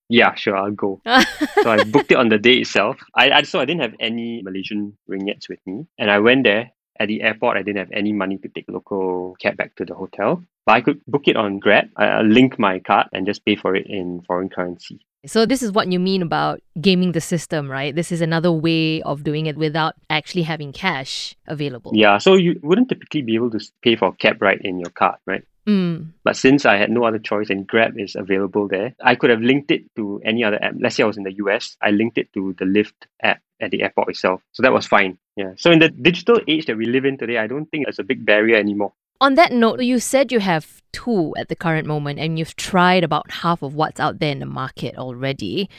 yeah, 0.09 0.35
sure, 0.35 0.57
I'll 0.57 0.71
go. 0.71 1.01
so 1.07 1.71
I 1.71 1.85
booked 1.85 2.13
it 2.13 2.19
on 2.19 2.29
the 2.29 2.39
day 2.39 2.55
itself. 2.55 2.97
I, 3.15 3.31
I 3.31 3.43
so 3.43 3.59
I 3.61 3.65
didn't 3.65 3.83
have 3.83 3.95
any 3.99 4.43
Malaysian 4.43 4.97
ringgits 5.11 5.49
with 5.49 5.59
me, 5.67 5.87
and 5.99 6.11
I 6.11 6.19
went 6.19 6.45
there. 6.45 6.71
At 6.99 7.09
the 7.09 7.21
airport, 7.21 7.59
I 7.59 7.63
didn't 7.63 7.79
have 7.79 7.93
any 7.93 8.15
money 8.15 8.39
to 8.39 8.49
take 8.49 8.65
local 8.69 9.37
cab 9.39 9.59
back 9.59 9.75
to 9.77 9.85
the 9.85 9.95
hotel, 9.95 10.43
but 10.65 10.77
I 10.77 10.81
could 10.81 11.05
book 11.07 11.29
it 11.29 11.37
on 11.37 11.59
Grab. 11.59 11.91
I, 11.97 12.07
I 12.07 12.21
link 12.23 12.59
my 12.59 12.79
card 12.79 13.09
and 13.13 13.27
just 13.27 13.45
pay 13.45 13.55
for 13.55 13.77
it 13.77 13.87
in 13.87 14.23
foreign 14.27 14.49
currency. 14.49 15.01
So 15.27 15.45
this 15.45 15.63
is 15.63 15.73
what 15.73 15.91
you 15.93 15.99
mean 15.99 16.23
about 16.23 16.63
gaming 16.81 17.13
the 17.13 17.21
system, 17.21 17.71
right? 17.71 17.95
This 17.95 18.13
is 18.13 18.23
another 18.23 18.51
way 18.53 19.03
of 19.03 19.25
doing 19.25 19.45
it 19.45 19.59
without 19.59 19.95
actually 20.09 20.43
having 20.43 20.73
cash 20.73 21.35
available. 21.49 21.91
Yeah, 21.95 22.17
so 22.17 22.35
you 22.35 22.59
wouldn't 22.63 22.89
typically 22.89 23.23
be 23.23 23.35
able 23.35 23.51
to 23.51 23.61
pay 23.83 23.97
for 23.97 24.13
cab 24.13 24.41
ride 24.41 24.63
in 24.63 24.79
your 24.79 24.91
card, 24.91 25.17
right? 25.27 25.45
Mm. 25.67 26.13
But 26.23 26.37
since 26.37 26.65
I 26.65 26.77
had 26.77 26.91
no 26.91 27.05
other 27.05 27.19
choice 27.19 27.51
and 27.51 27.67
Grab 27.67 27.99
is 27.99 28.15
available 28.15 28.69
there, 28.69 28.95
I 29.03 29.15
could 29.15 29.31
have 29.31 29.41
linked 29.41 29.71
it 29.71 29.83
to 29.97 30.21
any 30.25 30.45
other 30.45 30.63
app. 30.63 30.75
Let's 30.79 30.97
say 30.97 31.03
I 31.03 31.07
was 31.07 31.17
in 31.17 31.25
the 31.25 31.35
US, 31.35 31.77
I 31.83 31.91
linked 31.91 32.19
it 32.19 32.33
to 32.35 32.55
the 32.59 32.65
Lyft 32.65 32.95
app 33.23 33.41
at 33.61 33.71
the 33.71 33.83
airport 33.83 34.11
itself. 34.11 34.43
So 34.53 34.63
that 34.63 34.73
was 34.73 34.87
fine. 34.87 35.19
Yeah. 35.37 35.53
So 35.57 35.71
in 35.71 35.81
the 35.81 35.89
digital 35.89 36.41
age 36.47 36.67
that 36.67 36.77
we 36.77 36.87
live 36.87 37.05
in 37.05 37.19
today, 37.19 37.39
I 37.39 37.47
don't 37.47 37.67
think 37.67 37.87
it's 37.89 37.99
a 37.99 38.05
big 38.05 38.25
barrier 38.25 38.57
anymore. 38.57 38.93
On 39.21 39.35
that 39.35 39.51
note, 39.51 39.81
you 39.81 39.99
said 39.99 40.31
you 40.31 40.41
have 40.41 40.83
two 40.93 41.35
at 41.39 41.49
the 41.49 41.57
current 41.57 41.87
moment 41.87 42.19
and 42.19 42.39
you've 42.39 42.55
tried 42.55 43.03
about 43.03 43.31
half 43.31 43.63
of 43.63 43.75
what's 43.75 43.99
out 43.99 44.19
there 44.19 44.31
in 44.31 44.41
the 44.41 44.47
market 44.47 44.97
already. 44.97 45.71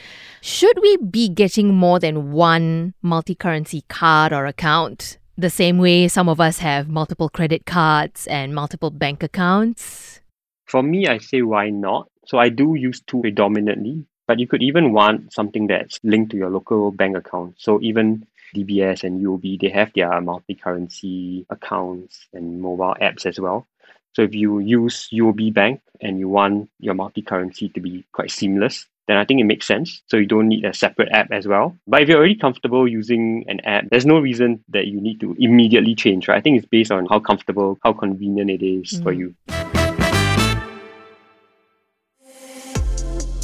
Should 0.41 0.79
we 0.82 0.98
be 0.98 1.29
getting 1.29 1.75
more 1.75 2.00
than 2.00 2.32
one 2.32 2.96
multi 3.01 3.36
currency 3.36 3.84
card 3.89 4.34
or 4.34 4.48
account? 4.48 5.20
The 5.39 5.51
same 5.51 5.77
way 5.77 6.08
some 6.08 6.29
of 6.29 6.41
us 6.41 6.58
have 6.60 6.89
multiple 6.89 7.29
credit 7.29 7.67
cards 7.67 8.25
and 8.25 8.56
multiple 8.56 8.89
bank 8.89 9.22
accounts? 9.22 10.20
For 10.65 10.82
me, 10.82 11.06
I 11.08 11.20
say 11.20 11.44
why 11.44 11.70
not? 11.70 12.10
So 12.25 12.39
I 12.39 12.50
do 12.50 12.74
use 12.74 13.01
two 13.01 13.22
predominantly, 13.22 14.03
but 14.25 14.39
you 14.39 14.48
could 14.48 14.63
even 14.63 14.94
want 14.94 15.32
something 15.32 15.67
that's 15.67 16.00
linked 16.03 16.32
to 16.32 16.38
your 16.38 16.50
local 16.50 16.89
bank 16.89 17.15
account. 17.15 17.53
So 17.60 17.79
even 17.84 18.25
DBS 18.56 19.03
and 19.03 19.24
UOB, 19.24 19.62
they 19.62 19.70
have 19.70 19.94
their 19.94 20.20
multi-currency 20.22 21.46
accounts 21.51 22.27
and 22.34 22.60
mobile 22.60 22.96
apps 23.00 23.27
as 23.27 23.39
well. 23.39 23.67
So 24.13 24.24
if 24.24 24.34
you 24.34 24.58
use 24.58 25.08
UOB 25.13 25.53
Bank 25.53 25.82
and 26.01 26.17
you 26.17 26.29
want 26.29 26.72
your 26.79 26.96
multi-currency 26.96 27.70
to 27.70 27.79
be 27.79 28.03
quite 28.12 28.32
seamless, 28.32 28.88
then 29.08 29.18
I 29.18 29.26
think 29.26 29.40
it 29.40 29.46
makes 29.46 29.66
sense. 29.66 30.02
So 30.08 30.18
you 30.18 30.26
don't 30.26 30.48
need 30.48 30.66
a 30.66 30.74
separate 30.74 31.10
app 31.12 31.32
as 31.32 31.48
well. 31.48 31.76
But 31.88 32.02
if 32.02 32.10
you're 32.10 32.18
already 32.18 32.36
comfortable 32.36 32.88
using 32.88 33.46
an 33.48 33.62
app, 33.62 33.86
there's 33.90 34.06
no 34.06 34.20
reason 34.20 34.64
that 34.70 34.88
you 34.88 35.02
need 35.02 35.20
to 35.22 35.36
immediately 35.40 35.96
change, 35.96 36.28
right? 36.28 36.38
I 36.38 36.42
think 36.42 36.58
it's 36.58 36.68
based 36.68 36.92
on 36.92 37.06
how 37.08 37.20
comfortable, 37.20 37.80
how 37.84 37.94
convenient 37.94 38.50
it 38.50 38.64
is 38.64 39.00
mm. 39.00 39.04
for 39.04 39.14
you. 39.14 39.36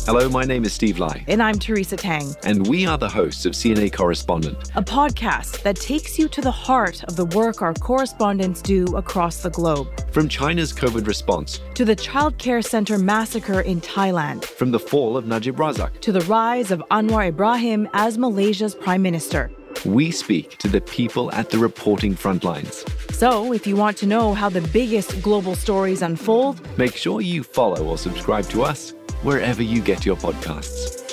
Hello, 0.05 0.27
my 0.27 0.43
name 0.43 0.65
is 0.65 0.74
Steve 0.74 1.00
Lai. 1.00 1.24
And 1.29 1.41
I'm 1.41 1.57
Teresa 1.57 1.95
Tang. 1.95 2.36
And 2.43 2.67
we 2.67 2.86
are 2.86 2.98
the 2.98 3.07
hosts 3.07 3.45
of 3.45 3.53
CNA 3.53 3.93
Correspondent, 3.93 4.57
a 4.75 4.83
podcast 4.83 5.63
that 5.63 5.77
takes 5.77 6.19
you 6.19 6.27
to 6.27 6.41
the 6.41 6.51
heart 6.51 7.01
of 7.05 7.15
the 7.15 7.24
work 7.27 7.62
our 7.62 7.74
correspondents 7.74 8.62
do 8.62 8.83
across 8.98 9.38
the 9.41 9.50
globe. 9.50 9.88
From 10.12 10.27
China's 10.27 10.74
COVID 10.74 11.07
response 11.07 11.62
to 11.75 11.86
the 11.86 11.95
child 11.95 12.38
care 12.38 12.62
center 12.62 12.98
massacre 12.98 13.62
in 13.62 13.79
Thailand, 13.79 14.43
from 14.43 14.72
the 14.72 14.79
fall 14.79 15.15
of 15.15 15.25
Najib 15.25 15.55
Razak 15.55 16.01
to 16.01 16.12
the 16.12 16.25
rise 16.25 16.69
of 16.69 16.83
Anwar 16.91 17.29
Ibrahim 17.29 17.88
as 17.93 18.17
Malaysia's 18.17 18.75
prime 18.75 19.01
minister. 19.01 19.51
We 19.86 20.12
speak 20.12 20.57
to 20.57 20.67
the 20.67 20.81
people 20.81 21.31
at 21.31 21.50
the 21.50 21.60
reporting 21.60 22.13
front 22.13 22.43
lines. 22.43 22.83
So, 23.12 23.53
if 23.53 23.65
you 23.65 23.77
want 23.77 23.95
to 23.98 24.05
know 24.05 24.33
how 24.33 24.50
the 24.50 24.67
biggest 24.74 25.22
global 25.22 25.55
stories 25.55 26.01
unfold, 26.01 26.60
make 26.77 26.98
sure 26.98 27.22
you 27.22 27.41
follow 27.41 27.86
or 27.86 27.98
subscribe 27.98 28.50
to 28.50 28.63
us 28.63 28.93
wherever 29.23 29.63
you 29.63 29.81
get 29.81 30.05
your 30.05 30.15
podcasts. 30.15 31.03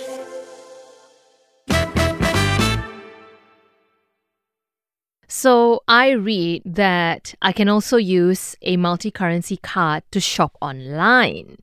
So 5.32 5.80
I 5.88 6.10
read 6.10 6.62
that 6.66 7.34
I 7.40 7.52
can 7.52 7.68
also 7.68 7.96
use 7.96 8.56
a 8.60 8.76
multi 8.76 9.10
currency 9.10 9.56
card 9.56 10.02
to 10.10 10.20
shop 10.20 10.58
online. 10.60 11.56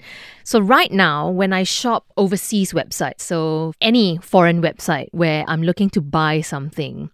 So 0.44 0.60
right 0.60 0.92
now, 0.92 1.30
when 1.30 1.54
I 1.54 1.62
shop 1.62 2.06
overseas 2.18 2.74
websites, 2.74 3.22
so 3.22 3.74
any 3.80 4.18
foreign 4.18 4.64
website 4.64 5.10
where 5.12 5.46
I'm 5.48 5.62
looking 5.62 5.92
to 5.92 6.02
buy 6.02 6.42
something, 6.42 7.12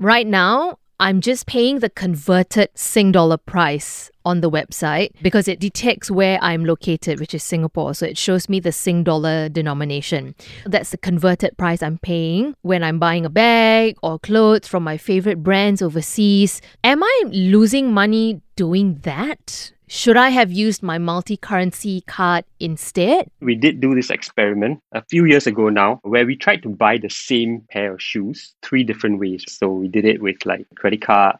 right 0.00 0.26
now 0.26 0.78
I'm 1.00 1.20
just 1.20 1.46
paying 1.46 1.78
the 1.78 1.90
converted 1.90 2.70
Sing 2.74 3.12
dollar 3.12 3.36
price 3.36 4.10
on 4.24 4.40
the 4.40 4.50
website 4.50 5.10
because 5.22 5.46
it 5.46 5.60
detects 5.60 6.10
where 6.10 6.40
I'm 6.42 6.64
located, 6.64 7.20
which 7.20 7.34
is 7.34 7.44
Singapore. 7.44 7.94
So 7.94 8.04
it 8.04 8.18
shows 8.18 8.48
me 8.48 8.58
the 8.58 8.72
Sing 8.72 9.04
dollar 9.04 9.48
denomination. 9.48 10.34
That's 10.66 10.90
the 10.90 10.98
converted 10.98 11.56
price 11.56 11.84
I'm 11.84 11.98
paying 11.98 12.56
when 12.62 12.82
I'm 12.82 12.98
buying 12.98 13.24
a 13.24 13.30
bag 13.30 13.96
or 14.02 14.18
clothes 14.18 14.66
from 14.66 14.82
my 14.82 14.96
favorite 14.96 15.40
brands 15.40 15.82
overseas. 15.82 16.60
Am 16.82 17.00
I 17.04 17.22
losing 17.26 17.94
money 17.94 18.42
doing 18.56 18.96
that? 19.02 19.70
Should 19.90 20.18
I 20.18 20.28
have 20.28 20.52
used 20.52 20.82
my 20.82 20.98
multi 20.98 21.38
currency 21.38 22.02
card 22.02 22.44
instead? 22.60 23.30
We 23.40 23.54
did 23.54 23.80
do 23.80 23.94
this 23.94 24.10
experiment 24.10 24.82
a 24.92 25.02
few 25.02 25.24
years 25.24 25.46
ago 25.46 25.70
now 25.70 26.00
where 26.02 26.26
we 26.26 26.36
tried 26.36 26.62
to 26.64 26.68
buy 26.68 26.98
the 26.98 27.08
same 27.08 27.62
pair 27.70 27.94
of 27.94 28.02
shoes 28.02 28.54
three 28.62 28.84
different 28.84 29.18
ways. 29.18 29.44
So 29.48 29.72
we 29.72 29.88
did 29.88 30.04
it 30.04 30.20
with 30.20 30.44
like 30.44 30.66
credit 30.74 31.00
card, 31.00 31.36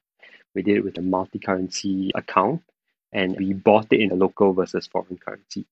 we 0.54 0.62
did 0.62 0.78
it 0.78 0.84
with 0.84 0.96
a 0.96 1.02
multi 1.02 1.38
currency 1.38 2.10
account, 2.14 2.62
and 3.12 3.36
we 3.36 3.52
bought 3.52 3.92
it 3.92 4.00
in 4.00 4.12
a 4.12 4.14
local 4.14 4.54
versus 4.54 4.86
foreign 4.86 5.18
currency. 5.18 5.66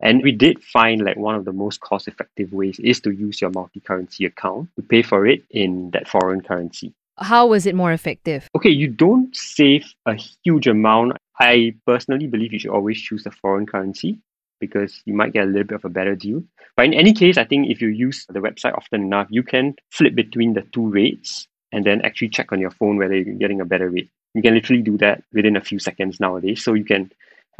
And 0.00 0.22
we 0.22 0.32
did 0.32 0.64
find 0.64 1.04
like 1.04 1.18
one 1.18 1.34
of 1.34 1.44
the 1.44 1.52
most 1.52 1.80
cost 1.80 2.08
effective 2.08 2.50
ways 2.54 2.78
is 2.78 2.98
to 3.00 3.10
use 3.10 3.42
your 3.42 3.50
multi 3.50 3.80
currency 3.80 4.24
account 4.24 4.70
to 4.76 4.82
pay 4.82 5.02
for 5.02 5.26
it 5.26 5.42
in 5.50 5.90
that 5.90 6.08
foreign 6.08 6.40
currency. 6.40 6.94
How 7.18 7.46
was 7.46 7.66
it 7.66 7.74
more 7.74 7.92
effective? 7.92 8.48
Okay, 8.56 8.70
you 8.70 8.88
don't 8.88 9.36
save 9.36 9.84
a 10.06 10.14
huge 10.14 10.66
amount. 10.66 11.18
I 11.38 11.74
personally 11.86 12.26
believe 12.26 12.52
you 12.52 12.58
should 12.58 12.70
always 12.70 13.00
choose 13.00 13.24
the 13.24 13.30
foreign 13.30 13.66
currency 13.66 14.20
because 14.60 15.02
you 15.06 15.14
might 15.14 15.32
get 15.32 15.44
a 15.44 15.46
little 15.46 15.64
bit 15.64 15.74
of 15.74 15.84
a 15.84 15.88
better 15.88 16.14
deal. 16.14 16.42
But 16.76 16.86
in 16.86 16.94
any 16.94 17.12
case, 17.12 17.36
I 17.36 17.44
think 17.44 17.68
if 17.68 17.82
you 17.82 17.88
use 17.88 18.26
the 18.28 18.38
website 18.38 18.76
often 18.76 19.02
enough, 19.02 19.26
you 19.30 19.42
can 19.42 19.74
flip 19.90 20.14
between 20.14 20.54
the 20.54 20.62
two 20.72 20.88
rates 20.88 21.48
and 21.72 21.84
then 21.84 22.02
actually 22.02 22.28
check 22.28 22.52
on 22.52 22.60
your 22.60 22.70
phone 22.70 22.96
whether 22.96 23.16
you're 23.16 23.34
getting 23.34 23.60
a 23.60 23.64
better 23.64 23.90
rate. 23.90 24.10
You 24.34 24.42
can 24.42 24.54
literally 24.54 24.82
do 24.82 24.96
that 24.98 25.22
within 25.32 25.56
a 25.56 25.60
few 25.60 25.78
seconds 25.78 26.20
nowadays. 26.20 26.62
So 26.62 26.74
you 26.74 26.84
can 26.84 27.10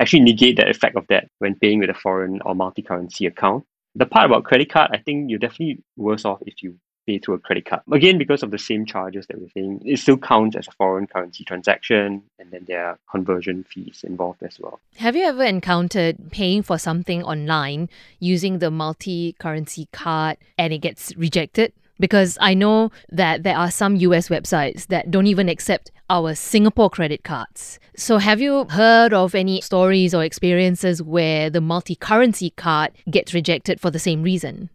actually 0.00 0.20
negate 0.20 0.56
the 0.56 0.68
effect 0.68 0.96
of 0.96 1.06
that 1.08 1.28
when 1.38 1.54
paying 1.56 1.80
with 1.80 1.90
a 1.90 1.94
foreign 1.94 2.40
or 2.42 2.54
multi 2.54 2.82
currency 2.82 3.26
account. 3.26 3.64
The 3.94 4.06
part 4.06 4.26
about 4.26 4.44
credit 4.44 4.70
card, 4.70 4.90
I 4.92 4.98
think 4.98 5.28
you're 5.28 5.38
definitely 5.38 5.82
worse 5.96 6.24
off 6.24 6.42
if 6.46 6.62
you 6.62 6.76
pay 7.06 7.18
through 7.18 7.34
a 7.34 7.38
credit 7.38 7.66
card. 7.66 7.82
Again, 7.90 8.18
because 8.18 8.42
of 8.42 8.50
the 8.50 8.58
same 8.58 8.86
charges 8.86 9.26
that 9.26 9.40
we're 9.40 9.48
saying, 9.54 9.82
it 9.84 9.98
still 9.98 10.16
counts 10.16 10.56
as 10.56 10.68
a 10.68 10.72
foreign 10.72 11.06
currency 11.06 11.44
transaction, 11.44 12.22
and 12.38 12.50
then 12.50 12.64
there 12.66 12.84
are 12.86 12.98
conversion 13.10 13.64
fees 13.64 14.04
involved 14.04 14.42
as 14.42 14.58
well. 14.60 14.80
Have 14.96 15.16
you 15.16 15.24
ever 15.24 15.44
encountered 15.44 16.30
paying 16.30 16.62
for 16.62 16.78
something 16.78 17.22
online 17.22 17.88
using 18.20 18.58
the 18.58 18.70
multi 18.70 19.34
currency 19.38 19.88
card 19.92 20.36
and 20.58 20.72
it 20.72 20.78
gets 20.78 21.14
rejected? 21.16 21.72
Because 22.00 22.36
I 22.40 22.54
know 22.54 22.90
that 23.10 23.44
there 23.44 23.56
are 23.56 23.70
some 23.70 23.96
US 23.96 24.28
websites 24.28 24.88
that 24.88 25.10
don't 25.10 25.26
even 25.26 25.48
accept 25.48 25.92
our 26.10 26.34
Singapore 26.34 26.90
credit 26.90 27.22
cards. 27.22 27.78
So, 27.96 28.18
have 28.18 28.40
you 28.40 28.64
heard 28.64 29.12
of 29.12 29.34
any 29.34 29.60
stories 29.60 30.14
or 30.14 30.24
experiences 30.24 31.02
where 31.02 31.48
the 31.48 31.60
multi 31.60 31.94
currency 31.94 32.50
card 32.50 32.92
gets 33.10 33.34
rejected 33.34 33.80
for 33.80 33.90
the 33.90 33.98
same 33.98 34.22
reason? 34.22 34.70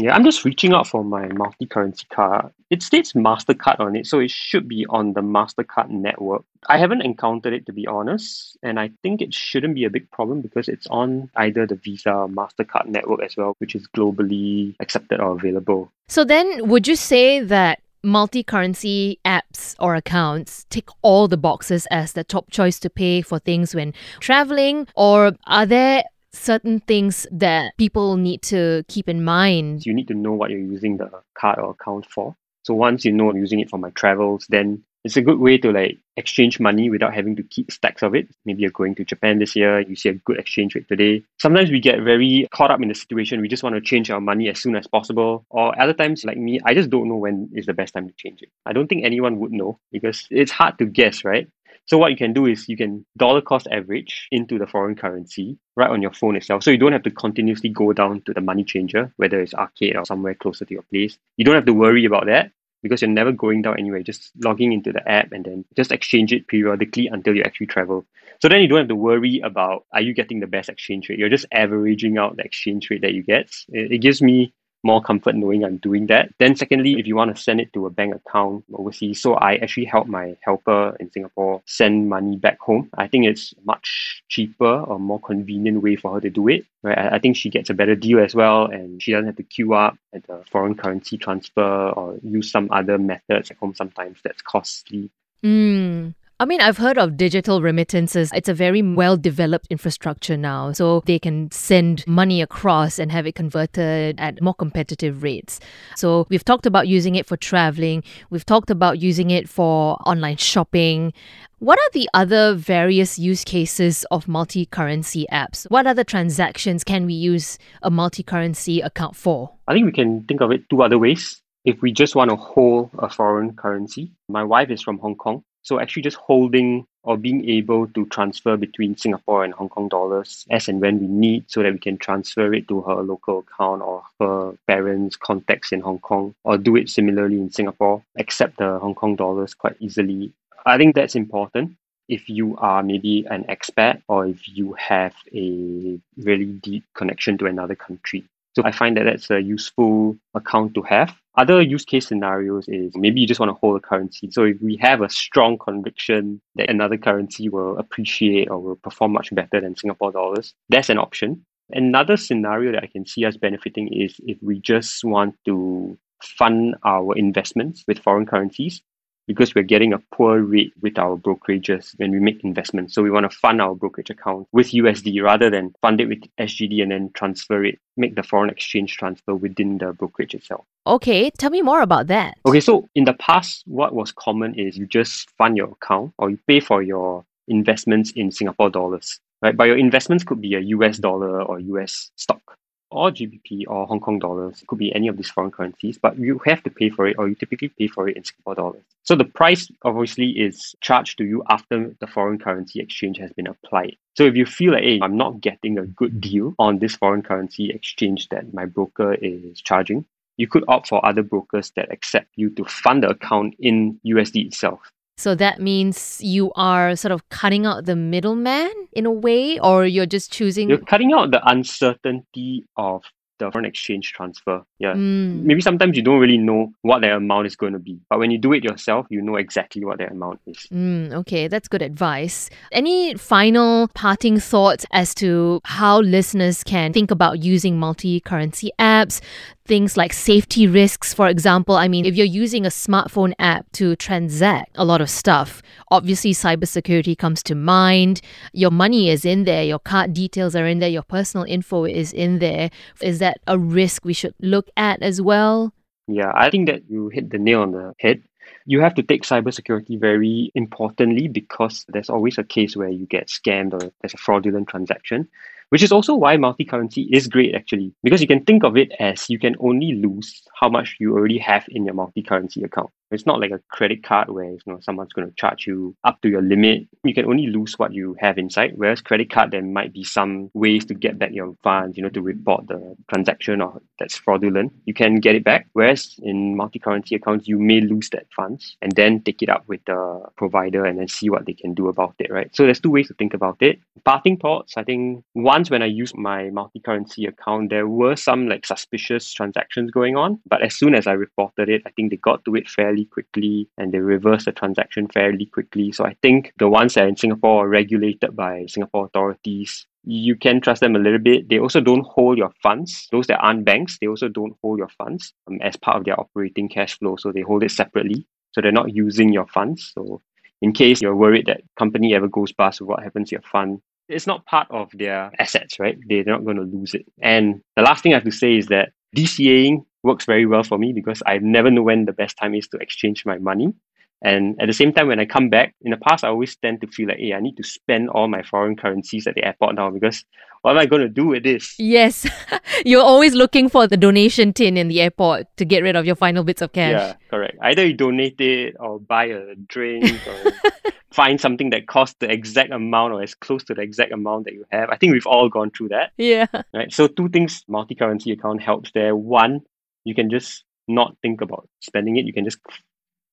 Yeah, 0.00 0.14
I'm 0.14 0.22
just 0.22 0.44
reaching 0.44 0.72
out 0.72 0.86
for 0.86 1.02
my 1.02 1.26
multi 1.26 1.66
currency 1.66 2.06
card. 2.08 2.52
It 2.70 2.84
states 2.84 3.14
MasterCard 3.14 3.80
on 3.80 3.96
it, 3.96 4.06
so 4.06 4.20
it 4.20 4.30
should 4.30 4.68
be 4.68 4.86
on 4.90 5.14
the 5.14 5.22
MasterCard 5.22 5.90
network. 5.90 6.44
I 6.68 6.78
haven't 6.78 7.02
encountered 7.02 7.52
it 7.52 7.66
to 7.66 7.72
be 7.72 7.84
honest, 7.88 8.56
and 8.62 8.78
I 8.78 8.90
think 9.02 9.20
it 9.20 9.34
shouldn't 9.34 9.74
be 9.74 9.84
a 9.84 9.90
big 9.90 10.08
problem 10.12 10.40
because 10.40 10.68
it's 10.68 10.86
on 10.86 11.30
either 11.34 11.66
the 11.66 11.74
Visa 11.74 12.12
or 12.12 12.28
MasterCard 12.28 12.86
network 12.86 13.24
as 13.24 13.36
well, 13.36 13.56
which 13.58 13.74
is 13.74 13.88
globally 13.88 14.76
accepted 14.78 15.20
or 15.20 15.32
available. 15.32 15.90
So 16.06 16.24
then, 16.24 16.68
would 16.68 16.86
you 16.86 16.94
say 16.94 17.40
that 17.40 17.80
multi 18.04 18.44
currency 18.44 19.18
apps 19.24 19.74
or 19.80 19.96
accounts 19.96 20.64
tick 20.70 20.88
all 21.02 21.26
the 21.26 21.36
boxes 21.36 21.86
as 21.90 22.12
the 22.12 22.22
top 22.22 22.52
choice 22.52 22.78
to 22.78 22.88
pay 22.88 23.20
for 23.20 23.40
things 23.40 23.74
when 23.74 23.92
traveling? 24.20 24.86
Or 24.94 25.32
are 25.48 25.66
there 25.66 26.04
certain 26.38 26.80
things 26.80 27.26
that 27.30 27.76
people 27.76 28.16
need 28.16 28.42
to 28.42 28.84
keep 28.88 29.08
in 29.08 29.24
mind? 29.24 29.84
You 29.84 29.94
need 29.94 30.08
to 30.08 30.14
know 30.14 30.32
what 30.32 30.50
you're 30.50 30.60
using 30.60 30.96
the 30.96 31.10
card 31.34 31.58
or 31.58 31.70
account 31.70 32.06
for. 32.06 32.36
So 32.62 32.74
once 32.74 33.04
you 33.04 33.12
know 33.12 33.30
I'm 33.30 33.36
using 33.36 33.60
it 33.60 33.70
for 33.70 33.78
my 33.78 33.90
travels, 33.90 34.46
then 34.48 34.84
it's 35.04 35.16
a 35.16 35.22
good 35.22 35.38
way 35.38 35.56
to 35.58 35.72
like 35.72 35.98
exchange 36.16 36.58
money 36.58 36.90
without 36.90 37.14
having 37.14 37.36
to 37.36 37.42
keep 37.42 37.70
stacks 37.70 38.02
of 38.02 38.14
it. 38.14 38.28
Maybe 38.44 38.62
you're 38.62 38.70
going 38.70 38.94
to 38.96 39.04
Japan 39.04 39.38
this 39.38 39.54
year, 39.54 39.80
you 39.80 39.96
see 39.96 40.08
a 40.08 40.14
good 40.14 40.38
exchange 40.38 40.74
rate 40.74 40.88
today. 40.88 41.22
Sometimes 41.38 41.70
we 41.70 41.80
get 41.80 42.00
very 42.02 42.48
caught 42.52 42.70
up 42.70 42.82
in 42.82 42.88
the 42.88 42.94
situation. 42.94 43.40
We 43.40 43.48
just 43.48 43.62
want 43.62 43.76
to 43.76 43.80
change 43.80 44.10
our 44.10 44.20
money 44.20 44.48
as 44.48 44.60
soon 44.60 44.76
as 44.76 44.86
possible. 44.86 45.46
Or 45.50 45.80
other 45.80 45.94
times, 45.94 46.24
like 46.24 46.36
me, 46.36 46.60
I 46.64 46.74
just 46.74 46.90
don't 46.90 47.08
know 47.08 47.16
when 47.16 47.48
is 47.54 47.66
the 47.66 47.72
best 47.72 47.94
time 47.94 48.08
to 48.08 48.14
change 48.14 48.42
it. 48.42 48.50
I 48.66 48.72
don't 48.72 48.88
think 48.88 49.04
anyone 49.04 49.38
would 49.38 49.52
know 49.52 49.78
because 49.92 50.26
it's 50.30 50.52
hard 50.52 50.78
to 50.78 50.84
guess, 50.84 51.24
right? 51.24 51.48
So 51.88 51.96
what 51.96 52.10
you 52.10 52.18
can 52.18 52.34
do 52.34 52.44
is 52.44 52.68
you 52.68 52.76
can 52.76 53.06
dollar 53.16 53.40
cost 53.40 53.66
average 53.72 54.28
into 54.30 54.58
the 54.58 54.66
foreign 54.66 54.94
currency 54.94 55.58
right 55.74 55.88
on 55.88 56.02
your 56.02 56.12
phone 56.12 56.36
itself. 56.36 56.62
So 56.62 56.70
you 56.70 56.76
don't 56.76 56.92
have 56.92 57.02
to 57.04 57.10
continuously 57.10 57.70
go 57.70 57.94
down 57.94 58.20
to 58.26 58.34
the 58.34 58.42
money 58.42 58.62
changer, 58.62 59.10
whether 59.16 59.40
it's 59.40 59.54
arcade 59.54 59.96
or 59.96 60.04
somewhere 60.04 60.34
closer 60.34 60.66
to 60.66 60.74
your 60.74 60.82
place. 60.82 61.18
You 61.38 61.46
don't 61.46 61.54
have 61.54 61.64
to 61.64 61.72
worry 61.72 62.04
about 62.04 62.26
that 62.26 62.52
because 62.82 63.00
you're 63.00 63.10
never 63.10 63.32
going 63.32 63.62
down 63.62 63.78
anyway. 63.78 64.02
Just 64.02 64.32
logging 64.44 64.74
into 64.74 64.92
the 64.92 65.08
app 65.10 65.32
and 65.32 65.46
then 65.46 65.64
just 65.76 65.90
exchange 65.90 66.30
it 66.30 66.46
periodically 66.46 67.06
until 67.06 67.34
you 67.34 67.42
actually 67.42 67.68
travel. 67.68 68.04
So 68.42 68.50
then 68.50 68.60
you 68.60 68.68
don't 68.68 68.80
have 68.80 68.88
to 68.88 68.94
worry 68.94 69.40
about 69.42 69.86
are 69.94 70.02
you 70.02 70.12
getting 70.12 70.40
the 70.40 70.46
best 70.46 70.68
exchange 70.68 71.08
rate. 71.08 71.18
You're 71.18 71.30
just 71.30 71.46
averaging 71.52 72.18
out 72.18 72.36
the 72.36 72.44
exchange 72.44 72.90
rate 72.90 73.00
that 73.00 73.14
you 73.14 73.22
get. 73.22 73.50
It, 73.70 73.92
it 73.92 73.98
gives 73.98 74.20
me 74.20 74.52
more 74.84 75.02
comfort 75.02 75.34
knowing 75.34 75.64
I'm 75.64 75.78
doing 75.78 76.06
that. 76.06 76.32
Then 76.38 76.56
secondly, 76.56 76.98
if 76.98 77.06
you 77.06 77.16
want 77.16 77.34
to 77.34 77.42
send 77.42 77.60
it 77.60 77.72
to 77.72 77.86
a 77.86 77.90
bank 77.90 78.14
account 78.14 78.64
overseas, 78.72 79.20
so 79.20 79.34
I 79.34 79.56
actually 79.56 79.86
help 79.86 80.06
my 80.06 80.36
helper 80.40 80.96
in 81.00 81.10
Singapore 81.10 81.62
send 81.66 82.08
money 82.08 82.36
back 82.36 82.58
home. 82.60 82.90
I 82.96 83.08
think 83.08 83.26
it's 83.26 83.54
much 83.64 84.22
cheaper 84.28 84.80
or 84.80 84.98
more 84.98 85.20
convenient 85.20 85.82
way 85.82 85.96
for 85.96 86.14
her 86.14 86.20
to 86.20 86.30
do 86.30 86.48
it. 86.48 86.64
Right? 86.82 86.98
I 86.98 87.18
think 87.18 87.36
she 87.36 87.50
gets 87.50 87.70
a 87.70 87.74
better 87.74 87.96
deal 87.96 88.20
as 88.20 88.34
well 88.34 88.66
and 88.66 89.02
she 89.02 89.12
doesn't 89.12 89.26
have 89.26 89.36
to 89.36 89.42
queue 89.42 89.74
up 89.74 89.98
at 90.12 90.26
the 90.26 90.44
foreign 90.50 90.74
currency 90.74 91.18
transfer 91.18 91.90
or 91.90 92.18
use 92.22 92.50
some 92.50 92.68
other 92.70 92.98
methods 92.98 93.50
at 93.50 93.56
home 93.58 93.74
sometimes 93.74 94.18
that's 94.22 94.42
costly. 94.42 95.10
Mm. 95.44 96.14
I 96.40 96.44
mean, 96.44 96.60
I've 96.60 96.76
heard 96.76 96.98
of 96.98 97.16
digital 97.16 97.60
remittances. 97.62 98.30
It's 98.32 98.48
a 98.48 98.54
very 98.54 98.80
well 98.80 99.16
developed 99.16 99.66
infrastructure 99.70 100.36
now. 100.36 100.70
So 100.70 101.02
they 101.04 101.18
can 101.18 101.50
send 101.50 102.06
money 102.06 102.40
across 102.40 103.00
and 103.00 103.10
have 103.10 103.26
it 103.26 103.34
converted 103.34 104.20
at 104.20 104.40
more 104.40 104.54
competitive 104.54 105.24
rates. 105.24 105.58
So 105.96 106.28
we've 106.30 106.44
talked 106.44 106.64
about 106.64 106.86
using 106.86 107.16
it 107.16 107.26
for 107.26 107.36
traveling, 107.36 108.04
we've 108.30 108.46
talked 108.46 108.70
about 108.70 109.00
using 109.00 109.32
it 109.32 109.48
for 109.48 109.96
online 110.06 110.36
shopping. 110.36 111.12
What 111.58 111.80
are 111.80 111.90
the 111.92 112.08
other 112.14 112.54
various 112.54 113.18
use 113.18 113.42
cases 113.42 114.06
of 114.12 114.28
multi 114.28 114.64
currency 114.64 115.26
apps? 115.32 115.68
What 115.72 115.88
other 115.88 116.04
transactions 116.04 116.84
can 116.84 117.04
we 117.04 117.14
use 117.14 117.58
a 117.82 117.90
multi 117.90 118.22
currency 118.22 118.80
account 118.80 119.16
for? 119.16 119.50
I 119.66 119.72
think 119.72 119.86
we 119.86 119.92
can 119.92 120.22
think 120.22 120.40
of 120.40 120.52
it 120.52 120.70
two 120.70 120.82
other 120.84 121.00
ways. 121.00 121.42
If 121.64 121.82
we 121.82 121.90
just 121.90 122.14
want 122.14 122.30
to 122.30 122.36
hold 122.36 122.90
a 122.96 123.10
foreign 123.10 123.56
currency, 123.56 124.12
my 124.28 124.44
wife 124.44 124.70
is 124.70 124.80
from 124.80 124.98
Hong 124.98 125.16
Kong. 125.16 125.42
So 125.68 125.78
actually 125.78 126.00
just 126.00 126.16
holding 126.16 126.86
or 127.02 127.18
being 127.18 127.46
able 127.46 127.88
to 127.88 128.06
transfer 128.06 128.56
between 128.56 128.96
Singapore 128.96 129.44
and 129.44 129.52
Hong 129.52 129.68
Kong 129.68 129.90
dollars 129.90 130.46
as 130.48 130.66
and 130.66 130.80
when 130.80 130.98
we 130.98 131.06
need 131.06 131.44
so 131.46 131.62
that 131.62 131.74
we 131.74 131.78
can 131.78 131.98
transfer 131.98 132.54
it 132.54 132.66
to 132.68 132.80
her 132.80 133.02
local 133.02 133.40
account 133.40 133.82
or 133.82 134.02
her 134.18 134.54
parents' 134.66 135.16
contacts 135.16 135.70
in 135.70 135.82
Hong 135.82 135.98
Kong 135.98 136.34
or 136.42 136.56
do 136.56 136.74
it 136.74 136.88
similarly 136.88 137.36
in 137.36 137.52
Singapore, 137.52 138.02
accept 138.16 138.56
the 138.56 138.78
Hong 138.78 138.94
Kong 138.94 139.14
dollars 139.14 139.52
quite 139.52 139.76
easily 139.78 140.32
I 140.64 140.78
think 140.78 140.94
that's 140.94 141.14
important 141.14 141.76
if 142.08 142.30
you 142.30 142.56
are 142.56 142.82
maybe 142.82 143.26
an 143.30 143.44
expat 143.44 144.00
or 144.08 144.26
if 144.26 144.48
you 144.48 144.72
have 144.78 145.14
a 145.34 146.00
really 146.16 146.46
deep 146.46 146.84
connection 146.94 147.36
to 147.38 147.46
another 147.46 147.74
country. 147.74 148.24
So 148.58 148.64
I 148.64 148.72
find 148.72 148.96
that 148.96 149.04
that's 149.04 149.30
a 149.30 149.40
useful 149.40 150.18
account 150.34 150.74
to 150.74 150.82
have. 150.82 151.14
Other 151.36 151.62
use 151.62 151.84
case 151.84 152.08
scenarios 152.08 152.66
is 152.66 152.92
maybe 152.96 153.20
you 153.20 153.26
just 153.28 153.38
want 153.38 153.50
to 153.50 153.54
hold 153.54 153.76
a 153.76 153.80
currency. 153.80 154.32
So 154.32 154.42
if 154.42 154.60
we 154.60 154.76
have 154.78 155.00
a 155.00 155.08
strong 155.08 155.58
conviction 155.58 156.40
that 156.56 156.68
another 156.68 156.96
currency 156.96 157.48
will 157.48 157.78
appreciate 157.78 158.50
or 158.50 158.58
will 158.58 158.74
perform 158.74 159.12
much 159.12 159.32
better 159.32 159.60
than 159.60 159.76
Singapore 159.76 160.10
dollars, 160.10 160.54
that's 160.70 160.90
an 160.90 160.98
option. 160.98 161.46
Another 161.70 162.16
scenario 162.16 162.72
that 162.72 162.82
I 162.82 162.88
can 162.88 163.06
see 163.06 163.24
us 163.24 163.36
benefiting 163.36 163.92
is 163.92 164.16
if 164.26 164.38
we 164.42 164.58
just 164.58 165.04
want 165.04 165.36
to 165.44 165.96
fund 166.20 166.74
our 166.84 167.16
investments 167.16 167.84
with 167.86 168.00
foreign 168.00 168.26
currencies 168.26 168.82
because 169.28 169.54
we're 169.54 169.62
getting 169.62 169.92
a 169.92 169.98
poor 170.10 170.40
rate 170.40 170.72
with 170.80 170.98
our 170.98 171.16
brokerages 171.16 171.92
when 171.98 172.10
we 172.10 172.18
make 172.18 172.42
investments. 172.42 172.94
So 172.94 173.02
we 173.02 173.10
want 173.10 173.30
to 173.30 173.36
fund 173.36 173.60
our 173.60 173.74
brokerage 173.74 174.10
account 174.10 174.48
with 174.52 174.72
USD 174.72 175.22
rather 175.22 175.50
than 175.50 175.74
fund 175.82 176.00
it 176.00 176.08
with 176.08 176.22
SGD 176.40 176.82
and 176.82 176.90
then 176.90 177.10
transfer 177.12 177.62
it, 177.62 177.78
make 177.98 178.16
the 178.16 178.22
foreign 178.22 178.48
exchange 178.50 178.96
transfer 178.96 179.34
within 179.34 179.78
the 179.78 179.92
brokerage 179.92 180.34
itself. 180.34 180.64
Okay, 180.86 181.30
tell 181.38 181.50
me 181.50 181.60
more 181.60 181.82
about 181.82 182.06
that. 182.06 182.38
Okay, 182.46 182.60
so 182.60 182.88
in 182.94 183.04
the 183.04 183.12
past, 183.12 183.62
what 183.66 183.94
was 183.94 184.10
common 184.12 184.54
is 184.54 184.78
you 184.78 184.86
just 184.86 185.30
fund 185.36 185.58
your 185.58 185.68
account 185.70 186.14
or 186.16 186.30
you 186.30 186.38
pay 186.48 186.58
for 186.58 186.82
your 186.82 187.24
investments 187.48 188.10
in 188.12 188.32
Singapore 188.32 188.70
dollars. 188.70 189.20
Right, 189.42 189.56
but 189.56 189.64
your 189.64 189.78
investments 189.78 190.24
could 190.24 190.40
be 190.40 190.54
a 190.54 190.60
US 190.60 190.98
dollar 190.98 191.42
or 191.42 191.60
US 191.60 192.10
stock 192.16 192.40
or 192.90 193.10
GBP 193.10 193.64
or 193.66 193.86
Hong 193.86 194.00
Kong 194.00 194.18
dollars. 194.18 194.62
It 194.62 194.66
could 194.66 194.78
be 194.78 194.94
any 194.94 195.08
of 195.08 195.16
these 195.16 195.30
foreign 195.30 195.50
currencies, 195.50 195.98
but 195.98 196.18
you 196.18 196.40
have 196.46 196.62
to 196.62 196.70
pay 196.70 196.90
for 196.90 197.06
it 197.06 197.16
or 197.18 197.28
you 197.28 197.34
typically 197.34 197.68
pay 197.68 197.86
for 197.86 198.08
it 198.08 198.16
in 198.16 198.24
Singapore 198.24 198.54
dollars. 198.54 198.82
So 199.02 199.14
the 199.14 199.24
price 199.24 199.70
obviously 199.84 200.30
is 200.30 200.74
charged 200.80 201.18
to 201.18 201.24
you 201.24 201.42
after 201.48 201.94
the 202.00 202.06
foreign 202.06 202.38
currency 202.38 202.80
exchange 202.80 203.18
has 203.18 203.32
been 203.32 203.46
applied. 203.46 203.96
So 204.16 204.24
if 204.24 204.36
you 204.36 204.46
feel 204.46 204.72
like, 204.72 204.82
hey, 204.82 205.00
I'm 205.02 205.16
not 205.16 205.40
getting 205.40 205.78
a 205.78 205.86
good 205.86 206.20
deal 206.20 206.54
on 206.58 206.78
this 206.78 206.96
foreign 206.96 207.22
currency 207.22 207.70
exchange 207.70 208.28
that 208.30 208.52
my 208.52 208.64
broker 208.64 209.14
is 209.14 209.60
charging, 209.60 210.04
you 210.36 210.46
could 210.46 210.64
opt 210.68 210.88
for 210.88 211.04
other 211.04 211.22
brokers 211.22 211.72
that 211.76 211.92
accept 211.92 212.28
you 212.36 212.50
to 212.50 212.64
fund 212.64 213.02
the 213.02 213.10
account 213.10 213.54
in 213.58 214.00
USD 214.06 214.46
itself. 214.46 214.80
So 215.18 215.34
that 215.34 215.60
means 215.60 216.20
you 216.22 216.52
are 216.54 216.94
sort 216.94 217.10
of 217.10 217.28
cutting 217.28 217.66
out 217.66 217.86
the 217.86 217.96
middleman 217.96 218.70
in 218.92 219.04
a 219.04 219.10
way, 219.10 219.58
or 219.58 219.84
you're 219.84 220.06
just 220.06 220.32
choosing. 220.32 220.68
You're 220.68 220.78
cutting 220.78 221.12
out 221.12 221.32
the 221.32 221.42
uncertainty 221.44 222.64
of 222.76 223.02
the 223.38 223.50
foreign 223.50 223.64
exchange 223.64 224.12
transfer. 224.12 224.62
Yeah. 224.78 224.94
Mm. 224.94 225.42
Maybe 225.42 225.60
sometimes 225.60 225.96
you 225.96 226.02
don't 226.02 226.20
really 226.20 226.38
know 226.38 226.72
what 226.82 227.02
the 227.02 227.14
amount 227.14 227.46
is 227.46 227.56
going 227.56 227.72
to 227.72 227.78
be. 227.78 227.98
But 228.10 228.18
when 228.18 228.30
you 228.30 228.38
do 228.38 228.52
it 228.52 228.64
yourself, 228.64 229.06
you 229.10 229.22
know 229.22 229.36
exactly 229.36 229.84
what 229.84 229.98
the 229.98 230.10
amount 230.10 230.40
is. 230.46 230.66
Mm, 230.72 231.12
okay, 231.12 231.48
that's 231.48 231.68
good 231.68 231.82
advice. 231.82 232.50
Any 232.72 233.14
final 233.14 233.88
parting 233.88 234.40
thoughts 234.40 234.84
as 234.92 235.14
to 235.16 235.60
how 235.64 236.00
listeners 236.00 236.62
can 236.64 236.92
think 236.92 237.10
about 237.10 237.42
using 237.42 237.78
multi 237.78 238.20
currency 238.20 238.70
apps? 238.78 239.20
Things 239.66 239.98
like 239.98 240.14
safety 240.14 240.66
risks, 240.66 241.12
for 241.12 241.28
example. 241.28 241.76
I 241.76 241.88
mean, 241.88 242.06
if 242.06 242.16
you're 242.16 242.26
using 242.26 242.64
a 242.64 242.70
smartphone 242.70 243.34
app 243.38 243.70
to 243.72 243.96
transact 243.96 244.70
a 244.76 244.84
lot 244.84 245.02
of 245.02 245.10
stuff, 245.10 245.62
obviously 245.90 246.32
cybersecurity 246.32 247.16
comes 247.16 247.42
to 247.44 247.54
mind. 247.54 248.20
Your 248.52 248.70
money 248.70 249.10
is 249.10 249.24
in 249.24 249.44
there, 249.44 249.62
your 249.62 249.78
card 249.78 250.12
details 250.12 250.54
are 250.54 250.66
in 250.66 250.78
there, 250.78 250.88
your 250.88 251.02
personal 251.02 251.44
info 251.44 251.84
is 251.84 252.12
in 252.12 252.38
there. 252.38 252.70
Is 253.00 253.18
that 253.18 253.38
a 253.46 253.58
risk 253.58 254.04
we 254.04 254.12
should 254.12 254.34
look 254.40 254.68
at 254.76 255.02
as 255.02 255.20
well? 255.20 255.72
Yeah, 256.06 256.32
I 256.34 256.50
think 256.50 256.68
that 256.68 256.82
you 256.88 257.08
hit 257.08 257.30
the 257.30 257.38
nail 257.38 257.60
on 257.62 257.72
the 257.72 257.94
head. 257.98 258.22
You 258.64 258.80
have 258.80 258.94
to 258.94 259.02
take 259.02 259.22
cybersecurity 259.22 260.00
very 260.00 260.50
importantly 260.54 261.28
because 261.28 261.84
there's 261.88 262.10
always 262.10 262.38
a 262.38 262.44
case 262.44 262.76
where 262.76 262.88
you 262.88 263.06
get 263.06 263.28
scammed 263.28 263.74
or 263.74 263.92
there's 264.00 264.14
a 264.14 264.18
fraudulent 264.18 264.68
transaction 264.68 265.28
which 265.70 265.82
is 265.82 265.92
also 265.92 266.14
why 266.14 266.36
multi-currency 266.36 267.02
is 267.12 267.26
great 267.26 267.54
actually 267.54 267.92
because 268.02 268.20
you 268.20 268.26
can 268.26 268.42
think 268.44 268.64
of 268.64 268.76
it 268.76 268.90
as 268.98 269.28
you 269.28 269.38
can 269.38 269.54
only 269.60 269.92
lose 269.94 270.42
how 270.58 270.68
much 270.68 270.96
you 270.98 271.14
already 271.14 271.38
have 271.38 271.64
in 271.68 271.84
your 271.84 271.94
multi-currency 271.94 272.62
account 272.62 272.90
it's 273.10 273.26
not 273.26 273.40
like 273.40 273.50
a 273.50 273.60
credit 273.70 274.02
card 274.02 274.30
where 274.30 274.50
you 274.50 274.58
know 274.66 274.78
someone's 274.80 275.12
going 275.12 275.28
to 275.28 275.34
charge 275.36 275.66
you 275.66 275.96
up 276.04 276.20
to 276.22 276.28
your 276.28 276.42
limit. 276.42 276.86
You 277.04 277.14
can 277.14 277.26
only 277.26 277.46
lose 277.46 277.78
what 277.78 277.92
you 277.92 278.16
have 278.20 278.38
inside. 278.38 278.72
Whereas 278.76 279.00
credit 279.00 279.30
card, 279.30 279.50
there 279.50 279.62
might 279.62 279.92
be 279.92 280.04
some 280.04 280.50
ways 280.54 280.84
to 280.86 280.94
get 280.94 281.18
back 281.18 281.32
your 281.32 281.54
funds, 281.62 281.96
you 281.96 282.02
know, 282.02 282.08
to 282.10 282.22
report 282.22 282.66
the 282.68 282.96
transaction 283.08 283.60
or 283.60 283.80
that's 283.98 284.16
fraudulent. 284.16 284.72
You 284.84 284.94
can 284.94 285.20
get 285.20 285.34
it 285.34 285.44
back. 285.44 285.66
Whereas 285.72 286.14
in 286.22 286.56
multi-currency 286.56 287.14
accounts, 287.14 287.48
you 287.48 287.58
may 287.58 287.80
lose 287.80 288.10
that 288.10 288.26
funds 288.34 288.76
and 288.82 288.92
then 288.92 289.22
take 289.22 289.42
it 289.42 289.48
up 289.48 289.64
with 289.68 289.84
the 289.86 290.22
provider 290.36 290.84
and 290.84 290.98
then 290.98 291.08
see 291.08 291.30
what 291.30 291.46
they 291.46 291.54
can 291.54 291.74
do 291.74 291.88
about 291.88 292.14
it, 292.18 292.30
right? 292.30 292.54
So 292.54 292.64
there's 292.64 292.80
two 292.80 292.90
ways 292.90 293.08
to 293.08 293.14
think 293.14 293.34
about 293.34 293.56
it. 293.60 293.78
Parting 294.04 294.36
thoughts, 294.36 294.74
I 294.76 294.84
think 294.84 295.24
once 295.34 295.70
when 295.70 295.82
I 295.82 295.86
used 295.86 296.16
my 296.16 296.50
multi-currency 296.50 297.26
account, 297.26 297.70
there 297.70 297.88
were 297.88 298.16
some 298.16 298.48
like 298.48 298.66
suspicious 298.66 299.32
transactions 299.32 299.90
going 299.90 300.16
on. 300.16 300.40
But 300.46 300.62
as 300.62 300.74
soon 300.74 300.94
as 300.94 301.06
I 301.06 301.12
reported 301.12 301.68
it, 301.68 301.82
I 301.86 301.90
think 301.90 302.10
they 302.10 302.16
got 302.16 302.44
to 302.44 302.54
it 302.54 302.68
fairly 302.68 302.97
fairly 302.98 303.06
quickly 303.06 303.68
and 303.78 303.92
they 303.92 303.98
reverse 303.98 304.44
the 304.44 304.52
transaction 304.52 305.08
fairly 305.08 305.46
quickly. 305.46 305.92
So 305.92 306.04
I 306.04 306.16
think 306.22 306.52
the 306.58 306.68
ones 306.68 306.94
that 306.94 307.04
are 307.04 307.08
in 307.08 307.16
Singapore 307.16 307.64
are 307.64 307.68
regulated 307.68 308.34
by 308.34 308.66
Singapore 308.68 309.06
authorities. 309.06 309.86
You 310.04 310.36
can 310.36 310.60
trust 310.60 310.80
them 310.80 310.96
a 310.96 310.98
little 310.98 311.18
bit. 311.18 311.48
They 311.48 311.58
also 311.58 311.80
don't 311.80 312.06
hold 312.06 312.38
your 312.38 312.52
funds. 312.62 313.08
Those 313.12 313.26
that 313.26 313.40
aren't 313.40 313.64
banks, 313.64 313.98
they 314.00 314.08
also 314.08 314.28
don't 314.28 314.56
hold 314.62 314.78
your 314.78 314.88
funds 314.88 315.34
um, 315.48 315.58
as 315.60 315.76
part 315.76 315.98
of 315.98 316.04
their 316.04 316.18
operating 316.18 316.68
cash 316.68 316.98
flow. 316.98 317.16
So 317.16 317.32
they 317.32 317.42
hold 317.42 317.62
it 317.62 317.70
separately. 317.70 318.26
So 318.52 318.60
they're 318.60 318.72
not 318.72 318.94
using 318.94 319.32
your 319.32 319.46
funds. 319.46 319.92
So 319.94 320.22
in 320.62 320.72
case 320.72 321.02
you're 321.02 321.16
worried 321.16 321.46
that 321.46 321.60
company 321.78 322.14
ever 322.14 322.28
goes 322.28 322.52
bust, 322.52 322.80
what 322.80 323.02
happens 323.02 323.28
to 323.28 323.34
your 323.34 323.42
fund? 323.42 323.80
It's 324.08 324.26
not 324.26 324.46
part 324.46 324.68
of 324.70 324.90
their 324.94 325.30
assets, 325.38 325.78
right? 325.78 325.98
They're 326.08 326.24
not 326.24 326.44
going 326.44 326.56
to 326.56 326.62
lose 326.62 326.94
it. 326.94 327.04
And 327.20 327.60
the 327.76 327.82
last 327.82 328.02
thing 328.02 328.12
I 328.12 328.16
have 328.16 328.24
to 328.24 328.30
say 328.30 328.56
is 328.56 328.66
that 328.68 328.92
DCAing 329.14 329.84
works 330.02 330.24
very 330.24 330.46
well 330.46 330.62
for 330.62 330.78
me 330.78 330.92
because 330.92 331.22
I 331.26 331.38
never 331.38 331.70
know 331.70 331.82
when 331.82 332.04
the 332.04 332.12
best 332.12 332.36
time 332.36 332.54
is 332.54 332.68
to 332.68 332.78
exchange 332.78 333.24
my 333.26 333.38
money. 333.38 333.74
And 334.20 334.60
at 334.60 334.66
the 334.66 334.72
same 334.72 334.92
time, 334.92 335.06
when 335.08 335.20
I 335.20 335.26
come 335.26 335.48
back, 335.48 335.74
in 335.82 335.92
the 335.92 335.96
past, 335.96 336.24
I 336.24 336.28
always 336.28 336.56
tend 336.56 336.80
to 336.80 336.88
feel 336.88 337.08
like, 337.08 337.18
hey, 337.18 337.34
I 337.34 337.40
need 337.40 337.56
to 337.56 337.62
spend 337.62 338.10
all 338.10 338.26
my 338.26 338.42
foreign 338.42 338.74
currencies 338.76 339.26
at 339.28 339.36
the 339.36 339.44
airport 339.44 339.76
now 339.76 339.90
because 339.90 340.24
what 340.62 340.72
am 340.72 340.78
I 340.78 340.86
going 340.86 341.02
to 341.02 341.08
do 341.08 341.26
with 341.26 341.44
this? 341.44 341.76
Yes. 341.78 342.26
You're 342.84 343.04
always 343.04 343.34
looking 343.34 343.68
for 343.68 343.86
the 343.86 343.96
donation 343.96 344.52
tin 344.52 344.76
in 344.76 344.88
the 344.88 345.00
airport 345.00 345.46
to 345.56 345.64
get 345.64 345.84
rid 345.84 345.94
of 345.94 346.04
your 346.04 346.16
final 346.16 346.42
bits 346.42 346.62
of 346.62 346.72
cash. 346.72 346.92
Yeah, 346.92 347.14
correct. 347.30 347.58
Either 347.62 347.86
you 347.86 347.94
donate 347.94 348.40
it 348.40 348.74
or 348.80 348.98
buy 348.98 349.26
a 349.26 349.54
drink 349.54 350.20
or 350.26 350.52
find 351.12 351.40
something 351.40 351.70
that 351.70 351.86
costs 351.86 352.16
the 352.18 352.30
exact 352.30 352.72
amount 352.72 353.12
or 353.12 353.22
as 353.22 353.34
close 353.34 353.62
to 353.64 353.74
the 353.74 353.82
exact 353.82 354.12
amount 354.12 354.46
that 354.46 354.54
you 354.54 354.64
have. 354.70 354.90
I 354.90 354.96
think 354.96 355.12
we've 355.12 355.26
all 355.26 355.48
gone 355.48 355.70
through 355.70 355.90
that. 355.90 356.12
Yeah. 356.16 356.46
Right. 356.74 356.92
So 356.92 357.06
two 357.06 357.28
things 357.28 357.64
multi 357.68 357.94
currency 357.94 358.32
account 358.32 358.60
helps 358.62 358.90
there. 358.92 359.14
One, 359.14 359.60
you 360.08 360.14
can 360.14 360.30
just 360.30 360.64
not 360.88 361.16
think 361.20 361.42
about 361.42 361.68
spending 361.80 362.16
it. 362.16 362.24
You 362.24 362.32
can 362.32 362.44
just 362.44 362.58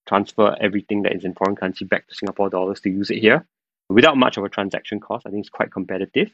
transfer 0.07 0.55
everything 0.59 1.03
that 1.03 1.15
is 1.15 1.23
in 1.23 1.33
foreign 1.33 1.55
currency 1.55 1.85
back 1.85 2.07
to 2.07 2.15
Singapore 2.15 2.49
dollars 2.49 2.81
to 2.81 2.89
use 2.89 3.09
it 3.09 3.19
here 3.19 3.45
without 3.89 4.17
much 4.17 4.35
of 4.37 4.43
a 4.43 4.49
transaction 4.49 4.99
cost. 4.99 5.25
I 5.25 5.29
think 5.29 5.41
it's 5.41 5.49
quite 5.49 5.71
competitive. 5.71 6.29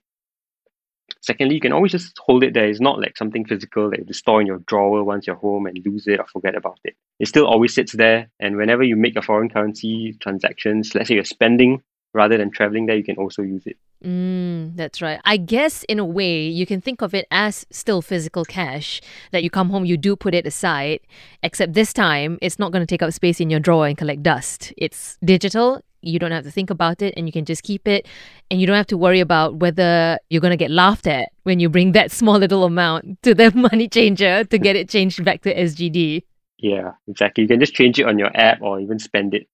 Secondly, 1.21 1.53
you 1.53 1.61
can 1.61 1.73
always 1.73 1.91
just 1.91 2.17
hold 2.17 2.43
it 2.43 2.53
there. 2.53 2.67
It's 2.67 2.79
not 2.79 2.99
like 2.99 3.17
something 3.17 3.45
physical 3.45 3.91
that 3.91 4.07
you 4.07 4.13
store 4.13 4.41
in 4.41 4.47
your 4.47 4.59
drawer 4.59 5.03
once 5.03 5.27
you're 5.27 5.35
home 5.35 5.67
and 5.67 5.79
lose 5.85 6.07
it 6.07 6.19
or 6.19 6.25
forget 6.25 6.55
about 6.55 6.79
it. 6.83 6.95
It 7.19 7.27
still 7.27 7.45
always 7.45 7.75
sits 7.75 7.91
there. 7.91 8.31
And 8.39 8.57
whenever 8.57 8.81
you 8.81 8.95
make 8.95 9.15
a 9.17 9.21
foreign 9.21 9.49
currency 9.49 10.17
transactions, 10.19 10.95
let's 10.95 11.09
say 11.09 11.15
you're 11.15 11.25
spending 11.25 11.83
rather 12.13 12.37
than 12.37 12.49
traveling 12.49 12.87
there, 12.87 12.95
you 12.95 13.03
can 13.03 13.17
also 13.17 13.43
use 13.43 13.67
it. 13.67 13.77
Mm, 14.03 14.75
that's 14.75 15.01
right. 15.01 15.19
I 15.25 15.37
guess 15.37 15.83
in 15.83 15.99
a 15.99 16.05
way, 16.05 16.47
you 16.47 16.65
can 16.65 16.81
think 16.81 17.01
of 17.01 17.13
it 17.13 17.27
as 17.29 17.65
still 17.69 18.01
physical 18.01 18.45
cash 18.45 18.99
that 19.31 19.43
you 19.43 19.49
come 19.49 19.69
home, 19.69 19.85
you 19.85 19.97
do 19.97 20.15
put 20.15 20.33
it 20.33 20.47
aside, 20.47 21.01
except 21.43 21.73
this 21.73 21.93
time 21.93 22.39
it's 22.41 22.57
not 22.57 22.71
going 22.71 22.81
to 22.81 22.87
take 22.87 23.03
up 23.03 23.13
space 23.13 23.39
in 23.39 23.49
your 23.49 23.59
drawer 23.59 23.87
and 23.87 23.97
collect 23.97 24.23
dust. 24.23 24.73
It's 24.77 25.17
digital, 25.23 25.81
You 26.01 26.17
don't 26.17 26.31
have 26.31 26.45
to 26.45 26.51
think 26.51 26.71
about 26.71 27.03
it 27.03 27.13
and 27.15 27.27
you 27.27 27.31
can 27.31 27.45
just 27.45 27.61
keep 27.61 27.87
it. 27.87 28.07
And 28.49 28.59
you 28.59 28.65
don't 28.65 28.75
have 28.75 28.87
to 28.87 28.97
worry 28.97 29.19
about 29.19 29.57
whether 29.57 30.17
you're 30.29 30.41
going 30.41 30.51
to 30.51 30.57
get 30.57 30.71
laughed 30.71 31.05
at 31.05 31.29
when 31.43 31.59
you 31.59 31.69
bring 31.69 31.91
that 31.91 32.11
small 32.19 32.39
little 32.39 32.63
amount 32.63 33.21
to 33.21 33.35
the 33.35 33.51
money 33.55 33.87
changer 33.87 34.43
to 34.43 34.57
get 34.57 34.75
it 34.75 34.89
changed 34.89 35.23
back 35.23 35.41
to 35.43 35.53
SGD. 35.53 36.23
Yeah, 36.57 36.93
exactly. 37.07 37.43
You 37.43 37.47
can 37.47 37.59
just 37.59 37.73
change 37.73 37.99
it 37.99 38.07
on 38.07 38.17
your 38.17 38.35
app 38.35 38.61
or 38.61 38.79
even 38.79 38.97
spend 38.97 39.33
it. 39.35 39.47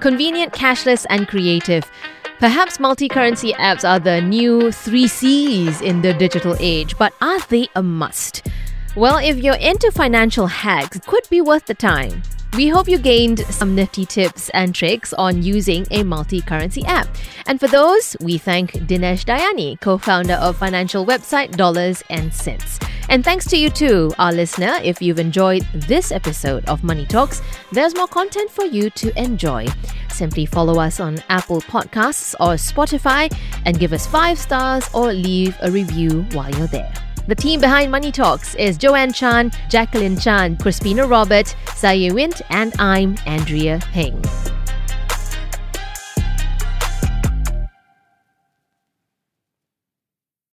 Convenient, 0.00 0.52
cashless, 0.52 1.04
and 1.10 1.26
creative. 1.26 1.90
Perhaps 2.38 2.78
multi 2.78 3.08
currency 3.08 3.52
apps 3.54 3.82
are 3.82 3.98
the 3.98 4.20
new 4.20 4.70
three 4.70 5.08
C's 5.08 5.80
in 5.80 6.02
the 6.02 6.14
digital 6.14 6.54
age, 6.60 6.96
but 6.96 7.12
are 7.20 7.40
they 7.48 7.66
a 7.74 7.82
must? 7.82 8.46
Well, 8.94 9.18
if 9.18 9.38
you're 9.38 9.56
into 9.56 9.90
financial 9.90 10.46
hacks, 10.46 10.98
it 10.98 11.06
could 11.06 11.28
be 11.30 11.40
worth 11.40 11.66
the 11.66 11.74
time. 11.74 12.22
We 12.54 12.68
hope 12.68 12.88
you 12.88 12.98
gained 12.98 13.40
some 13.40 13.74
nifty 13.74 14.04
tips 14.04 14.48
and 14.50 14.74
tricks 14.74 15.12
on 15.12 15.42
using 15.42 15.86
a 15.90 16.02
multi 16.02 16.40
currency 16.40 16.84
app. 16.86 17.06
And 17.46 17.60
for 17.60 17.68
those, 17.68 18.16
we 18.20 18.38
thank 18.38 18.72
Dinesh 18.72 19.24
Dayani, 19.24 19.80
co 19.80 19.98
founder 19.98 20.34
of 20.34 20.56
financial 20.56 21.06
website 21.06 21.56
Dollars 21.56 22.02
and 22.10 22.32
Sense. 22.32 22.78
And 23.10 23.24
thanks 23.24 23.46
to 23.46 23.56
you 23.56 23.70
too, 23.70 24.12
our 24.18 24.32
listener. 24.32 24.78
If 24.82 25.00
you've 25.00 25.18
enjoyed 25.18 25.66
this 25.72 26.10
episode 26.10 26.64
of 26.68 26.84
Money 26.84 27.06
Talks, 27.06 27.42
there's 27.72 27.94
more 27.94 28.08
content 28.08 28.50
for 28.50 28.64
you 28.64 28.90
to 28.90 29.16
enjoy. 29.18 29.66
Simply 30.10 30.44
follow 30.44 30.80
us 30.80 31.00
on 31.00 31.22
Apple 31.28 31.60
Podcasts 31.60 32.34
or 32.40 32.54
Spotify 32.54 33.32
and 33.66 33.78
give 33.78 33.92
us 33.92 34.06
five 34.06 34.38
stars 34.38 34.88
or 34.92 35.12
leave 35.12 35.56
a 35.62 35.70
review 35.70 36.22
while 36.32 36.50
you're 36.56 36.66
there. 36.66 36.92
The 37.28 37.34
team 37.34 37.60
behind 37.60 37.90
Money 37.90 38.10
Talks 38.10 38.54
is 38.54 38.78
Joanne 38.78 39.12
Chan, 39.12 39.52
Jacqueline 39.68 40.18
Chan, 40.18 40.56
Crispina 40.56 41.06
Robert, 41.06 41.54
Saye 41.74 42.10
Wint, 42.10 42.40
and 42.48 42.72
I'm 42.78 43.18
Andrea 43.26 43.80
Heng. 43.92 44.24